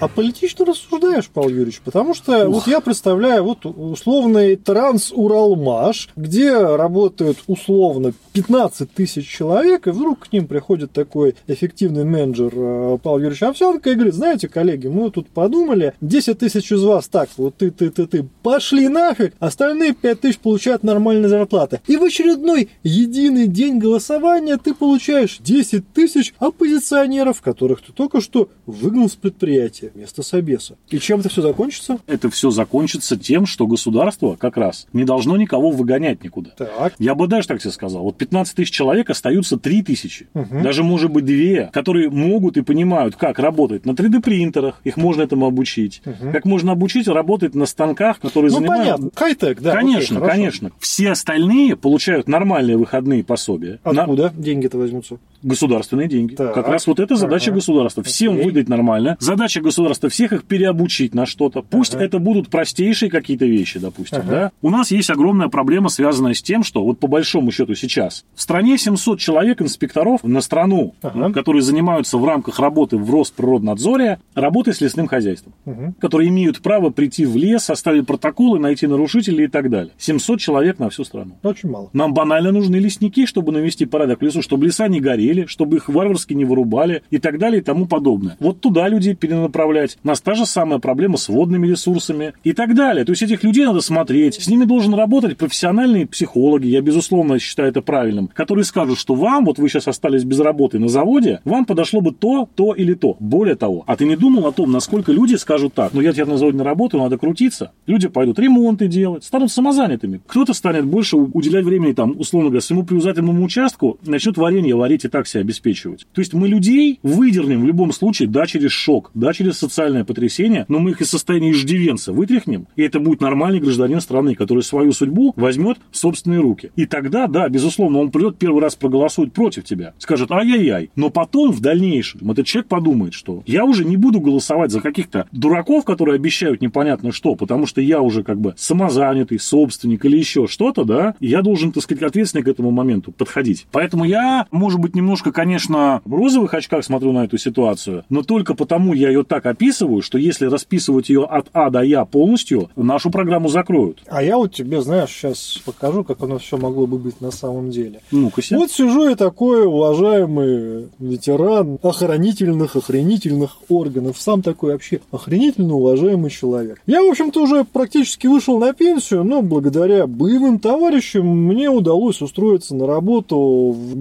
А 0.00 0.06
политично 0.06 0.64
рассуждаешь, 0.64 1.28
Павел 1.28 1.50
Юрьевич, 1.50 1.80
потому 1.84 2.14
что 2.14 2.48
вот 2.48 2.68
я 2.68 2.80
представляю 2.80 3.42
вот 3.42 3.66
условный 3.66 4.54
Транс-Уралмаш, 4.54 6.10
где 6.14 6.56
работают 6.56 7.38
условно 7.48 8.12
15 8.32 8.92
тысяч 8.92 9.26
человек, 9.28 9.88
и 9.88 9.90
вдруг 9.90 10.20
к 10.20 10.32
ним 10.32 10.46
приходит 10.46 10.92
такой 10.92 11.34
эффективный 11.48 12.04
менеджер 12.04 12.52
э, 12.54 12.98
Павел 13.02 13.18
Юрьевич 13.18 13.42
Овсянко 13.42 13.90
и 13.90 13.94
говорит, 13.94 14.14
знаете, 14.14 14.46
коллеги, 14.46 14.86
мы 14.86 15.10
тут 15.10 15.28
подумали, 15.30 15.94
10 16.00 16.38
тысяч 16.38 16.70
из 16.70 16.84
вас 16.84 17.08
так, 17.08 17.28
вот 17.36 17.56
ты, 17.56 17.72
ты, 17.72 17.90
ты, 17.90 18.06
ты, 18.06 18.28
пошли 18.44 18.86
нафиг, 18.86 19.34
остальные 19.40 19.94
5 19.94 20.20
тысяч 20.20 20.38
получают 20.38 20.84
нормальные 20.84 21.28
зарплаты. 21.28 21.80
И 21.88 21.96
в 21.96 22.04
очередной 22.04 22.68
единый 22.84 23.48
день 23.48 23.78
голосования 23.78 24.58
ты 24.58 24.74
получаешь 24.74 25.38
10 25.40 25.92
тысяч 25.92 26.34
оппозиционеров, 26.38 27.42
которых 27.42 27.82
ты 27.82 27.92
только 27.92 28.20
что 28.20 28.48
выгнал 28.64 29.08
с 29.08 29.16
предприятия 29.16 29.87
вместо 29.94 30.22
собеса. 30.22 30.76
И 30.88 30.98
чем 30.98 31.20
это 31.20 31.28
все 31.28 31.42
закончится? 31.42 31.98
Это 32.06 32.30
все 32.30 32.50
закончится 32.50 33.16
тем, 33.16 33.46
что 33.46 33.66
государство 33.66 34.36
как 34.36 34.56
раз 34.56 34.86
не 34.92 35.04
должно 35.04 35.36
никого 35.36 35.70
выгонять 35.70 36.22
никуда. 36.22 36.50
Так. 36.56 36.94
Я 36.98 37.14
бы 37.14 37.26
даже 37.26 37.48
так 37.48 37.60
тебе 37.60 37.70
сказал. 37.70 38.02
Вот 38.02 38.16
15 38.16 38.54
тысяч 38.56 38.70
человек 38.70 39.10
остаются 39.10 39.56
3 39.58 39.82
тысячи. 39.82 40.28
Даже, 40.34 40.82
может 40.82 41.10
быть, 41.10 41.24
две, 41.24 41.70
которые 41.72 42.10
могут 42.10 42.56
и 42.56 42.62
понимают, 42.62 43.16
как 43.16 43.38
работать 43.38 43.84
на 43.86 43.92
3D-принтерах. 43.92 44.80
Их 44.84 44.96
можно 44.96 45.22
этому 45.22 45.46
обучить. 45.46 46.02
Как 46.32 46.44
можно 46.44 46.72
обучить 46.72 47.08
работать 47.08 47.54
на 47.54 47.66
станках, 47.66 48.20
которые 48.20 48.50
Ну, 48.52 48.58
занимают... 48.58 48.84
понятно. 48.84 49.10
Хай-тек, 49.14 49.60
да. 49.60 49.72
окей, 49.72 49.80
конечно, 49.92 50.16
хорошо. 50.20 50.32
конечно. 50.34 50.70
Все 50.78 51.10
остальные 51.10 51.76
получают 51.76 52.28
нормальные 52.28 52.76
выходные 52.76 53.24
пособия. 53.24 53.78
На 53.84 54.02
Откуда 54.02 54.32
деньги-то 54.36 54.78
возьмутся? 54.78 55.18
Государственные 55.42 56.08
деньги. 56.08 56.34
Так. 56.34 56.54
Как 56.54 56.68
раз 56.68 56.86
вот 56.86 57.00
это 57.00 57.16
задача 57.16 57.50
Ага. 57.50 57.56
государства. 57.56 58.02
Всем 58.02 58.34
Окей. 58.34 58.44
выдать 58.46 58.68
нормально. 58.68 59.16
Задача 59.20 59.60
государства 59.60 60.08
всех 60.08 60.32
их 60.32 60.44
переобучить 60.44 61.14
на 61.14 61.26
что-то. 61.26 61.62
Пусть 61.62 61.94
Ага. 61.94 62.04
это 62.04 62.18
будут 62.18 62.48
простейшие 62.48 63.10
какие-то 63.10 63.46
вещи, 63.46 63.78
допустим. 63.78 64.18
Ага. 64.20 64.30
Да? 64.30 64.52
У 64.62 64.70
нас 64.70 64.90
есть 64.90 65.10
огромная 65.10 65.48
проблема, 65.48 65.88
связанная 65.88 66.34
с 66.34 66.42
тем, 66.42 66.64
что 66.64 66.84
вот 66.84 66.98
по 66.98 67.06
большому 67.06 67.50
счету 67.50 67.74
сейчас 67.74 68.24
в 68.34 68.42
стране 68.42 68.78
700 68.78 69.18
человек 69.18 69.62
инспекторов 69.62 70.22
на 70.24 70.40
страну, 70.40 70.94
Ага. 71.02 71.32
которые 71.32 71.62
занимаются 71.62 72.18
в 72.18 72.24
рамках 72.24 72.58
работы 72.58 72.96
в 72.96 73.10
Росприроднадзоре, 73.10 74.18
работой 74.34 74.74
с 74.74 74.80
лесным 74.80 75.06
хозяйством, 75.06 75.54
Мгм. 75.64 75.94
которые 75.94 76.28
имеют 76.28 76.60
право 76.60 76.90
прийти 76.90 77.24
в 77.26 77.36
лес, 77.36 77.64
составить 77.64 78.06
протоколы, 78.06 78.58
найти 78.58 78.86
нарушителей 78.86 79.44
и 79.44 79.48
так 79.48 79.70
далее. 79.70 79.92
700 79.98 80.40
человек 80.40 80.78
на 80.78 80.90
всю 80.90 81.04
страну. 81.04 81.32
Очень 81.42 81.70
мало. 81.70 81.90
Нам 81.92 82.14
банально 82.14 82.52
нужны 82.52 82.76
лесники, 82.76 83.26
чтобы 83.26 83.52
навести 83.52 83.86
порядок 83.86 84.20
в 84.20 84.22
лесу, 84.24 84.42
чтобы 84.42 84.66
леса 84.66 84.88
не 84.88 85.00
горели, 85.00 85.27
чтобы 85.46 85.76
их 85.76 85.88
варварски 85.88 86.34
не 86.34 86.44
вырубали 86.44 87.02
и 87.10 87.18
так 87.18 87.38
далее 87.38 87.60
и 87.60 87.64
тому 87.64 87.86
подобное. 87.86 88.36
Вот 88.40 88.60
туда 88.60 88.88
людей 88.88 89.14
перенаправлять. 89.14 89.98
У 90.04 90.08
нас 90.08 90.20
та 90.20 90.34
же 90.34 90.46
самая 90.46 90.78
проблема 90.78 91.16
с 91.16 91.28
водными 91.28 91.66
ресурсами 91.66 92.32
и 92.44 92.52
так 92.52 92.74
далее. 92.74 93.04
То 93.04 93.12
есть 93.12 93.22
этих 93.22 93.42
людей 93.44 93.66
надо 93.66 93.80
смотреть. 93.80 94.34
С 94.34 94.48
ними 94.48 94.64
должен 94.64 94.94
работать 94.94 95.36
профессиональные 95.36 96.06
психологи, 96.06 96.66
я 96.66 96.80
безусловно 96.80 97.38
считаю 97.38 97.70
это 97.70 97.82
правильным, 97.82 98.28
которые 98.28 98.64
скажут, 98.64 98.98
что 98.98 99.14
вам, 99.14 99.44
вот 99.44 99.58
вы 99.58 99.68
сейчас 99.68 99.88
остались 99.88 100.24
без 100.24 100.40
работы 100.40 100.78
на 100.78 100.88
заводе, 100.88 101.40
вам 101.44 101.64
подошло 101.64 102.00
бы 102.00 102.12
то, 102.12 102.48
то 102.54 102.74
или 102.74 102.94
то. 102.94 103.16
Более 103.20 103.56
того, 103.56 103.84
а 103.86 103.96
ты 103.96 104.04
не 104.04 104.16
думал 104.16 104.46
о 104.46 104.52
том, 104.52 104.70
насколько 104.70 105.12
люди 105.12 105.34
скажут 105.34 105.74
так, 105.74 105.92
ну 105.94 106.00
я 106.00 106.12
теперь 106.12 106.26
на 106.26 106.36
заводе 106.36 106.58
не 106.58 106.64
работаю, 106.64 107.02
надо 107.02 107.18
крутиться. 107.18 107.72
Люди 107.86 108.08
пойдут 108.08 108.38
ремонты 108.38 108.88
делать, 108.88 109.24
станут 109.24 109.50
самозанятыми. 109.50 110.20
Кто-то 110.26 110.54
станет 110.54 110.84
больше 110.84 111.16
уделять 111.16 111.64
времени, 111.64 111.92
там, 111.92 112.14
условно 112.18 112.50
говоря, 112.50 112.60
своему 112.60 112.84
приузательному 112.84 113.42
участку, 113.42 113.98
начнет 114.04 114.36
варенье 114.36 114.76
варить 114.76 115.04
и 115.04 115.08
так 115.08 115.17
себя 115.26 115.40
обеспечивать. 115.40 116.06
То 116.12 116.20
есть 116.20 116.34
мы 116.34 116.48
людей 116.48 117.00
выдернем 117.02 117.62
в 117.62 117.66
любом 117.66 117.92
случае, 117.92 118.28
да, 118.28 118.46
через 118.46 118.70
шок, 118.70 119.10
да, 119.14 119.32
через 119.32 119.58
социальное 119.58 120.04
потрясение, 120.04 120.64
но 120.68 120.78
мы 120.78 120.90
их 120.90 121.00
из 121.00 121.10
состояния 121.10 121.52
иждивенца 121.52 122.12
вытряхнем, 122.12 122.66
и 122.76 122.82
это 122.82 123.00
будет 123.00 123.20
нормальный 123.20 123.60
гражданин 123.60 124.00
страны, 124.00 124.34
который 124.34 124.62
свою 124.62 124.92
судьбу 124.92 125.32
возьмет 125.36 125.78
в 125.90 125.96
собственные 125.96 126.40
руки. 126.40 126.70
И 126.76 126.86
тогда, 126.86 127.26
да, 127.26 127.48
безусловно, 127.48 127.98
он 127.98 128.10
придет 128.10 128.38
первый 128.38 128.62
раз 128.62 128.76
проголосует 128.76 129.32
против 129.32 129.64
тебя, 129.64 129.94
скажет 129.98 130.30
ай-яй-яй. 130.30 130.90
Но 130.96 131.10
потом, 131.10 131.52
в 131.52 131.60
дальнейшем, 131.60 132.30
этот 132.30 132.46
человек 132.46 132.68
подумает, 132.68 133.14
что 133.14 133.42
я 133.46 133.64
уже 133.64 133.84
не 133.84 133.96
буду 133.96 134.20
голосовать 134.20 134.70
за 134.70 134.80
каких-то 134.80 135.26
дураков, 135.32 135.84
которые 135.84 136.16
обещают 136.16 136.60
непонятно 136.60 137.12
что, 137.12 137.34
потому 137.34 137.66
что 137.66 137.80
я 137.80 138.00
уже 138.00 138.22
как 138.22 138.40
бы 138.40 138.54
самозанятый, 138.56 139.38
собственник 139.38 140.04
или 140.04 140.16
еще 140.16 140.46
что-то, 140.46 140.84
да, 140.84 141.14
и 141.20 141.26
я 141.26 141.42
должен, 141.42 141.72
так 141.72 141.82
сказать, 141.82 142.02
ответственно 142.02 142.44
к 142.44 142.48
этому 142.48 142.70
моменту 142.70 143.12
подходить. 143.12 143.66
Поэтому 143.72 144.04
я, 144.04 144.46
может 144.50 144.80
быть, 144.80 144.94
немножко, 145.08 145.32
конечно, 145.32 146.02
в 146.04 146.14
розовых 146.14 146.52
очках 146.52 146.84
смотрю 146.84 147.12
на 147.12 147.24
эту 147.24 147.38
ситуацию, 147.38 148.04
но 148.10 148.22
только 148.22 148.52
потому 148.52 148.92
я 148.92 149.08
ее 149.08 149.24
так 149.24 149.46
описываю, 149.46 150.02
что 150.02 150.18
если 150.18 150.44
расписывать 150.44 151.08
ее 151.08 151.24
от 151.24 151.46
А 151.54 151.70
до 151.70 151.80
Я 151.80 152.04
полностью, 152.04 152.68
нашу 152.76 153.10
программу 153.10 153.48
закроют. 153.48 154.02
А 154.06 154.22
я 154.22 154.36
вот 154.36 154.52
тебе, 154.52 154.82
знаешь, 154.82 155.08
сейчас 155.08 155.62
покажу, 155.64 156.04
как 156.04 156.22
оно 156.22 156.36
все 156.38 156.58
могло 156.58 156.86
бы 156.86 156.98
быть 156.98 157.22
на 157.22 157.30
самом 157.30 157.70
деле. 157.70 158.00
Ну-ка. 158.10 158.42
Вот 158.50 158.70
сижу 158.70 159.08
я 159.08 159.16
такой 159.16 159.66
уважаемый 159.66 160.88
ветеран 160.98 161.78
охранительных, 161.82 162.76
охренительных 162.76 163.56
органов. 163.70 164.20
Сам 164.20 164.42
такой 164.42 164.72
вообще 164.72 165.00
охренительно 165.10 165.74
уважаемый 165.74 166.30
человек. 166.30 166.82
Я, 166.84 167.02
в 167.02 167.08
общем-то, 167.08 167.42
уже 167.42 167.64
практически 167.64 168.26
вышел 168.26 168.58
на 168.58 168.74
пенсию, 168.74 169.24
но 169.24 169.40
благодаря 169.40 170.06
боевым 170.06 170.58
товарищам 170.58 171.26
мне 171.26 171.70
удалось 171.70 172.20
устроиться 172.20 172.74
на 172.74 172.86
работу 172.86 173.38
в 173.38 173.96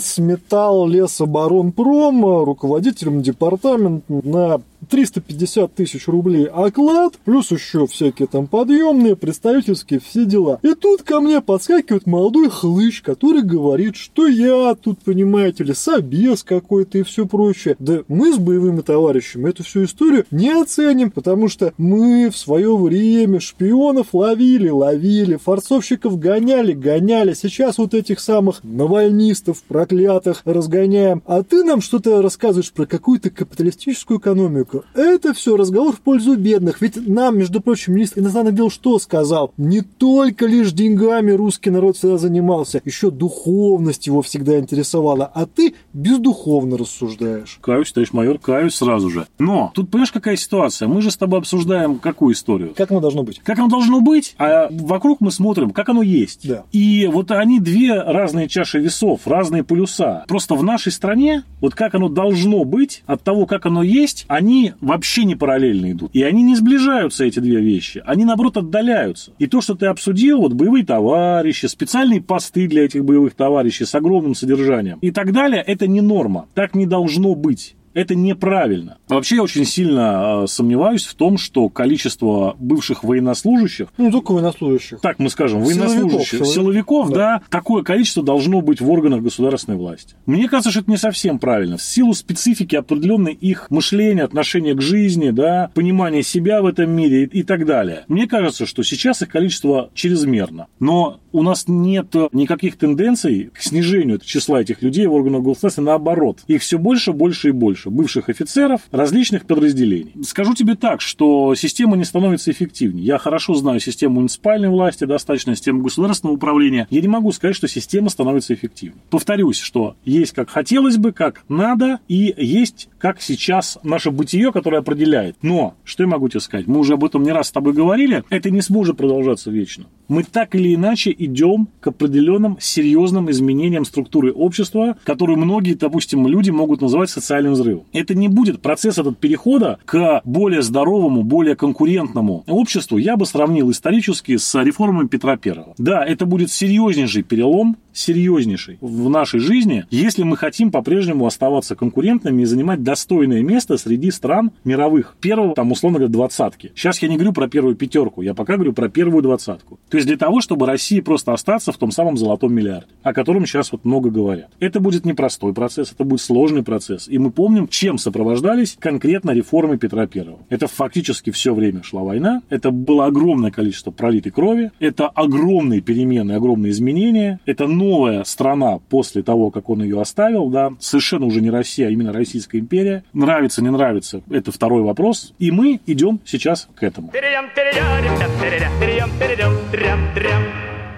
сметал 0.00 0.86
лесоборонпром 0.86 2.44
руководителем 2.44 3.22
департамента 3.22 4.04
на 4.08 4.60
350 4.90 5.74
тысяч 5.74 6.08
рублей 6.08 6.46
оклад, 6.46 7.14
плюс 7.24 7.50
еще 7.52 7.86
всякие 7.86 8.26
там 8.26 8.46
подъемные, 8.46 9.16
представительские, 9.16 10.00
все 10.00 10.24
дела. 10.24 10.58
И 10.62 10.74
тут 10.74 11.02
ко 11.02 11.20
мне 11.20 11.40
подскакивает 11.40 12.06
молодой 12.06 12.50
хлыщ, 12.50 13.02
который 13.02 13.42
говорит, 13.42 13.96
что 13.96 14.26
я 14.26 14.74
тут, 14.74 14.98
понимаете 15.00 15.64
ли, 15.64 15.74
собес 15.74 16.42
какой-то 16.42 16.98
и 16.98 17.02
все 17.02 17.26
прочее. 17.26 17.76
Да 17.78 18.02
мы 18.08 18.32
с 18.34 18.38
боевыми 18.38 18.80
товарищами 18.80 19.48
эту 19.48 19.62
всю 19.62 19.84
историю 19.84 20.26
не 20.30 20.50
оценим, 20.50 21.10
потому 21.10 21.48
что 21.48 21.72
мы 21.78 22.28
в 22.30 22.36
свое 22.36 22.76
время 22.76 23.40
шпионов 23.40 24.08
ловили, 24.12 24.68
ловили, 24.68 25.36
форцовщиков 25.36 26.18
гоняли, 26.18 26.72
гоняли. 26.72 27.34
Сейчас 27.34 27.78
вот 27.78 27.94
этих 27.94 28.18
самых 28.20 28.62
навальнистов 28.64 29.62
проклятых 29.62 30.42
разгоняем. 30.44 31.22
А 31.26 31.42
ты 31.42 31.62
нам 31.62 31.80
что-то 31.80 32.22
рассказываешь 32.22 32.72
про 32.72 32.86
какую-то 32.86 33.30
капиталистическую 33.30 34.18
экономику 34.18 34.79
это 34.94 35.34
все 35.34 35.56
разговор 35.56 35.94
в 35.94 36.00
пользу 36.00 36.36
бедных. 36.36 36.80
Ведь 36.80 36.96
нам, 37.06 37.38
между 37.38 37.60
прочим, 37.60 37.94
министр 37.94 38.20
иностранных 38.20 38.54
дел 38.54 38.70
что 38.70 38.98
сказал? 38.98 39.52
Не 39.56 39.82
только 39.82 40.46
лишь 40.46 40.72
деньгами 40.72 41.32
русский 41.32 41.70
народ 41.70 41.96
всегда 41.96 42.18
занимался, 42.18 42.80
еще 42.84 43.10
духовность 43.10 44.06
его 44.06 44.22
всегда 44.22 44.58
интересовала, 44.58 45.30
а 45.32 45.46
ты 45.46 45.74
бездуховно 45.92 46.76
рассуждаешь. 46.78 47.58
Каюсь, 47.60 47.92
товарищ 47.92 48.12
майор, 48.12 48.38
каюсь 48.38 48.74
сразу 48.74 49.10
же. 49.10 49.26
Но 49.38 49.72
тут 49.74 49.90
понимаешь, 49.90 50.12
какая 50.12 50.36
ситуация? 50.36 50.88
Мы 50.88 51.02
же 51.02 51.10
с 51.10 51.16
тобой 51.16 51.40
обсуждаем 51.40 51.98
какую 51.98 52.34
историю? 52.34 52.72
Как 52.76 52.90
оно 52.90 53.00
должно 53.00 53.22
быть? 53.22 53.40
Как 53.40 53.58
оно 53.58 53.68
должно 53.68 54.00
быть, 54.00 54.34
а 54.38 54.68
вокруг 54.70 55.20
мы 55.20 55.30
смотрим, 55.30 55.70
как 55.70 55.88
оно 55.88 56.02
есть. 56.02 56.48
Да. 56.48 56.64
И 56.72 57.08
вот 57.12 57.30
они 57.30 57.60
две 57.60 57.94
разные 58.00 58.48
чаши 58.48 58.78
весов, 58.78 59.26
разные 59.26 59.64
полюса. 59.64 60.24
Просто 60.28 60.54
в 60.54 60.62
нашей 60.62 60.92
стране, 60.92 61.44
вот 61.60 61.74
как 61.74 61.94
оно 61.94 62.08
должно 62.08 62.64
быть, 62.64 63.02
от 63.06 63.22
того, 63.22 63.46
как 63.46 63.66
оно 63.66 63.82
есть, 63.82 64.24
они 64.28 64.69
вообще 64.80 65.24
не 65.24 65.34
параллельно 65.34 65.92
идут. 65.92 66.10
И 66.14 66.22
они 66.22 66.42
не 66.42 66.56
сближаются, 66.56 67.24
эти 67.24 67.40
две 67.40 67.60
вещи. 67.60 68.02
Они, 68.06 68.24
наоборот, 68.24 68.56
отдаляются. 68.56 69.32
И 69.38 69.46
то, 69.46 69.60
что 69.60 69.74
ты 69.74 69.86
обсудил, 69.86 70.40
вот 70.40 70.52
боевые 70.52 70.84
товарищи, 70.84 71.66
специальные 71.66 72.20
посты 72.20 72.66
для 72.66 72.84
этих 72.84 73.04
боевых 73.04 73.34
товарищей 73.34 73.84
с 73.84 73.94
огромным 73.94 74.34
содержанием 74.34 74.98
и 75.00 75.10
так 75.10 75.32
далее, 75.32 75.62
это 75.66 75.86
не 75.86 76.00
норма. 76.00 76.46
Так 76.54 76.74
не 76.74 76.86
должно 76.86 77.34
быть. 77.34 77.76
Это 77.92 78.14
неправильно. 78.14 78.98
Вообще 79.08 79.36
я 79.36 79.42
очень 79.42 79.64
сильно 79.64 80.42
э, 80.44 80.46
сомневаюсь 80.46 81.04
в 81.04 81.14
том, 81.14 81.38
что 81.38 81.68
количество 81.68 82.54
бывших 82.58 83.02
военнослужащих... 83.02 83.88
Ну, 83.98 84.06
не 84.06 84.12
только 84.12 84.32
военнослужащих. 84.32 85.00
Так 85.00 85.18
мы 85.18 85.28
скажем, 85.28 85.62
военнослужащих, 85.62 86.46
силовиков, 86.46 86.54
силовиков 86.54 87.10
да. 87.10 87.14
да, 87.14 87.42
такое 87.50 87.82
количество 87.82 88.22
должно 88.22 88.60
быть 88.60 88.80
в 88.80 88.88
органах 88.90 89.22
государственной 89.22 89.76
власти. 89.76 90.14
Мне 90.26 90.48
кажется, 90.48 90.70
что 90.70 90.80
это 90.80 90.90
не 90.90 90.96
совсем 90.96 91.38
правильно. 91.38 91.78
В 91.78 91.82
силу 91.82 92.14
специфики 92.14 92.76
определенной 92.76 93.32
их 93.32 93.68
мышления, 93.70 94.22
отношения 94.22 94.74
к 94.74 94.80
жизни, 94.80 95.30
да, 95.30 95.70
понимания 95.74 96.22
себя 96.22 96.62
в 96.62 96.66
этом 96.66 96.90
мире 96.90 97.24
и, 97.24 97.40
и 97.40 97.42
так 97.42 97.66
далее. 97.66 98.04
Мне 98.06 98.28
кажется, 98.28 98.66
что 98.66 98.82
сейчас 98.84 99.22
их 99.22 99.28
количество 99.28 99.90
чрезмерно. 99.94 100.68
Но 100.78 101.20
у 101.32 101.42
нас 101.42 101.64
нет 101.66 102.14
никаких 102.32 102.76
тенденций 102.76 103.50
к 103.52 103.60
снижению 103.60 104.20
числа 104.20 104.60
этих 104.60 104.82
людей 104.82 105.06
в 105.06 105.12
органах 105.12 105.42
государства. 105.42 105.82
Наоборот, 105.82 106.40
их 106.46 106.62
все 106.62 106.78
больше, 106.78 107.12
больше 107.12 107.48
и 107.48 107.52
больше 107.52 107.79
больше 107.88 108.10
бывших 108.10 108.28
офицеров 108.28 108.80
различных 108.90 109.46
подразделений. 109.46 110.12
Скажу 110.24 110.54
тебе 110.54 110.74
так, 110.74 111.00
что 111.00 111.54
система 111.54 111.96
не 111.96 112.04
становится 112.04 112.50
эффективнее. 112.50 113.04
Я 113.04 113.18
хорошо 113.18 113.54
знаю 113.54 113.78
систему 113.78 114.16
муниципальной 114.16 114.68
власти, 114.68 115.04
достаточно 115.04 115.54
систему 115.54 115.82
государственного 115.82 116.34
управления. 116.34 116.88
Я 116.90 117.00
не 117.00 117.06
могу 117.06 117.30
сказать, 117.30 117.54
что 117.54 117.68
система 117.68 118.10
становится 118.10 118.52
эффективнее. 118.52 119.00
Повторюсь, 119.10 119.60
что 119.60 119.94
есть 120.04 120.32
как 120.32 120.50
хотелось 120.50 120.96
бы, 120.96 121.12
как 121.12 121.44
надо, 121.48 122.00
и 122.08 122.34
есть 122.36 122.88
как 122.98 123.22
сейчас 123.22 123.78
наше 123.84 124.10
бытие, 124.10 124.50
которое 124.50 124.78
определяет. 124.78 125.36
Но, 125.42 125.76
что 125.84 126.02
я 126.02 126.08
могу 126.08 126.28
тебе 126.28 126.40
сказать, 126.40 126.66
мы 126.66 126.80
уже 126.80 126.94
об 126.94 127.04
этом 127.04 127.22
не 127.22 127.30
раз 127.30 127.48
с 127.48 127.52
тобой 127.52 127.74
говорили, 127.74 128.24
это 128.28 128.50
не 128.50 128.60
сможет 128.60 128.96
продолжаться 128.96 129.52
вечно. 129.52 129.86
Мы 130.08 130.24
так 130.24 130.56
или 130.56 130.74
иначе 130.74 131.14
идем 131.16 131.68
к 131.80 131.86
определенным 131.86 132.58
серьезным 132.60 133.30
изменениям 133.30 133.84
структуры 133.84 134.32
общества, 134.32 134.96
которые 135.04 135.36
многие, 135.36 135.74
допустим, 135.74 136.26
люди 136.26 136.50
могут 136.50 136.80
называть 136.80 137.10
социальным 137.10 137.52
взрывом. 137.52 137.69
Это 137.92 138.14
не 138.14 138.28
будет 138.28 138.62
процесс 138.62 138.98
этот 138.98 139.18
перехода 139.18 139.78
к 139.84 140.22
более 140.24 140.62
здоровому, 140.62 141.22
более 141.22 141.56
конкурентному 141.56 142.44
обществу, 142.46 142.98
я 142.98 143.16
бы 143.16 143.26
сравнил 143.26 143.70
исторически 143.70 144.36
с 144.36 144.62
реформами 144.62 145.08
Петра 145.08 145.36
Первого. 145.36 145.74
Да, 145.78 146.04
это 146.04 146.26
будет 146.26 146.50
серьезнейший 146.50 147.22
перелом, 147.22 147.76
серьезнейший 147.92 148.78
в 148.80 149.08
нашей 149.08 149.40
жизни, 149.40 149.84
если 149.90 150.22
мы 150.22 150.36
хотим 150.36 150.70
по-прежнему 150.70 151.26
оставаться 151.26 151.74
конкурентными 151.74 152.42
и 152.42 152.44
занимать 152.44 152.82
достойное 152.82 153.42
место 153.42 153.76
среди 153.76 154.10
стран 154.10 154.52
мировых. 154.64 155.16
Первого, 155.20 155.54
там, 155.54 155.72
условно 155.72 155.98
говоря, 155.98 156.12
двадцатки. 156.12 156.72
Сейчас 156.74 157.02
я 157.02 157.08
не 157.08 157.16
говорю 157.16 157.32
про 157.32 157.48
первую 157.48 157.74
пятерку, 157.74 158.22
я 158.22 158.34
пока 158.34 158.54
говорю 158.54 158.72
про 158.72 158.88
первую 158.88 159.22
двадцатку. 159.22 159.78
То 159.88 159.96
есть 159.96 160.06
для 160.06 160.16
того, 160.16 160.40
чтобы 160.40 160.66
России 160.66 161.00
просто 161.00 161.32
остаться 161.32 161.72
в 161.72 161.76
том 161.78 161.90
самом 161.90 162.16
золотом 162.16 162.54
миллиарде, 162.54 162.86
о 163.02 163.12
котором 163.12 163.46
сейчас 163.46 163.72
вот 163.72 163.84
много 163.84 164.10
говорят. 164.10 164.50
Это 164.60 164.80
будет 164.80 165.04
непростой 165.04 165.52
процесс, 165.52 165.92
это 165.92 166.04
будет 166.04 166.20
сложный 166.20 166.62
процесс. 166.62 167.08
И 167.08 167.18
мы 167.18 167.30
помним, 167.30 167.59
чем 167.68 167.98
сопровождались 167.98 168.76
конкретно 168.78 169.30
реформы 169.32 169.78
Петра 169.78 170.06
Первого. 170.06 170.38
Это 170.48 170.66
фактически 170.66 171.30
все 171.30 171.54
время 171.54 171.82
шла 171.82 172.02
война, 172.02 172.42
это 172.50 172.70
было 172.70 173.06
огромное 173.06 173.50
количество 173.50 173.90
пролитой 173.90 174.32
крови, 174.32 174.70
это 174.80 175.06
огромные 175.06 175.80
перемены, 175.80 176.32
огромные 176.32 176.72
изменения, 176.72 177.40
это 177.46 177.66
новая 177.66 178.24
страна 178.24 178.78
после 178.88 179.22
того, 179.22 179.50
как 179.50 179.68
он 179.70 179.82
ее 179.82 180.00
оставил, 180.00 180.48
да, 180.48 180.72
совершенно 180.78 181.26
уже 181.26 181.40
не 181.40 181.50
Россия, 181.50 181.88
а 181.88 181.90
именно 181.90 182.12
Российская 182.12 182.58
империя. 182.58 183.04
Нравится, 183.12 183.62
не 183.62 183.70
нравится, 183.70 184.22
это 184.30 184.52
второй 184.52 184.82
вопрос. 184.82 185.34
И 185.38 185.50
мы 185.50 185.80
идем 185.86 186.20
сейчас 186.24 186.68
к 186.74 186.82
этому. 186.82 187.10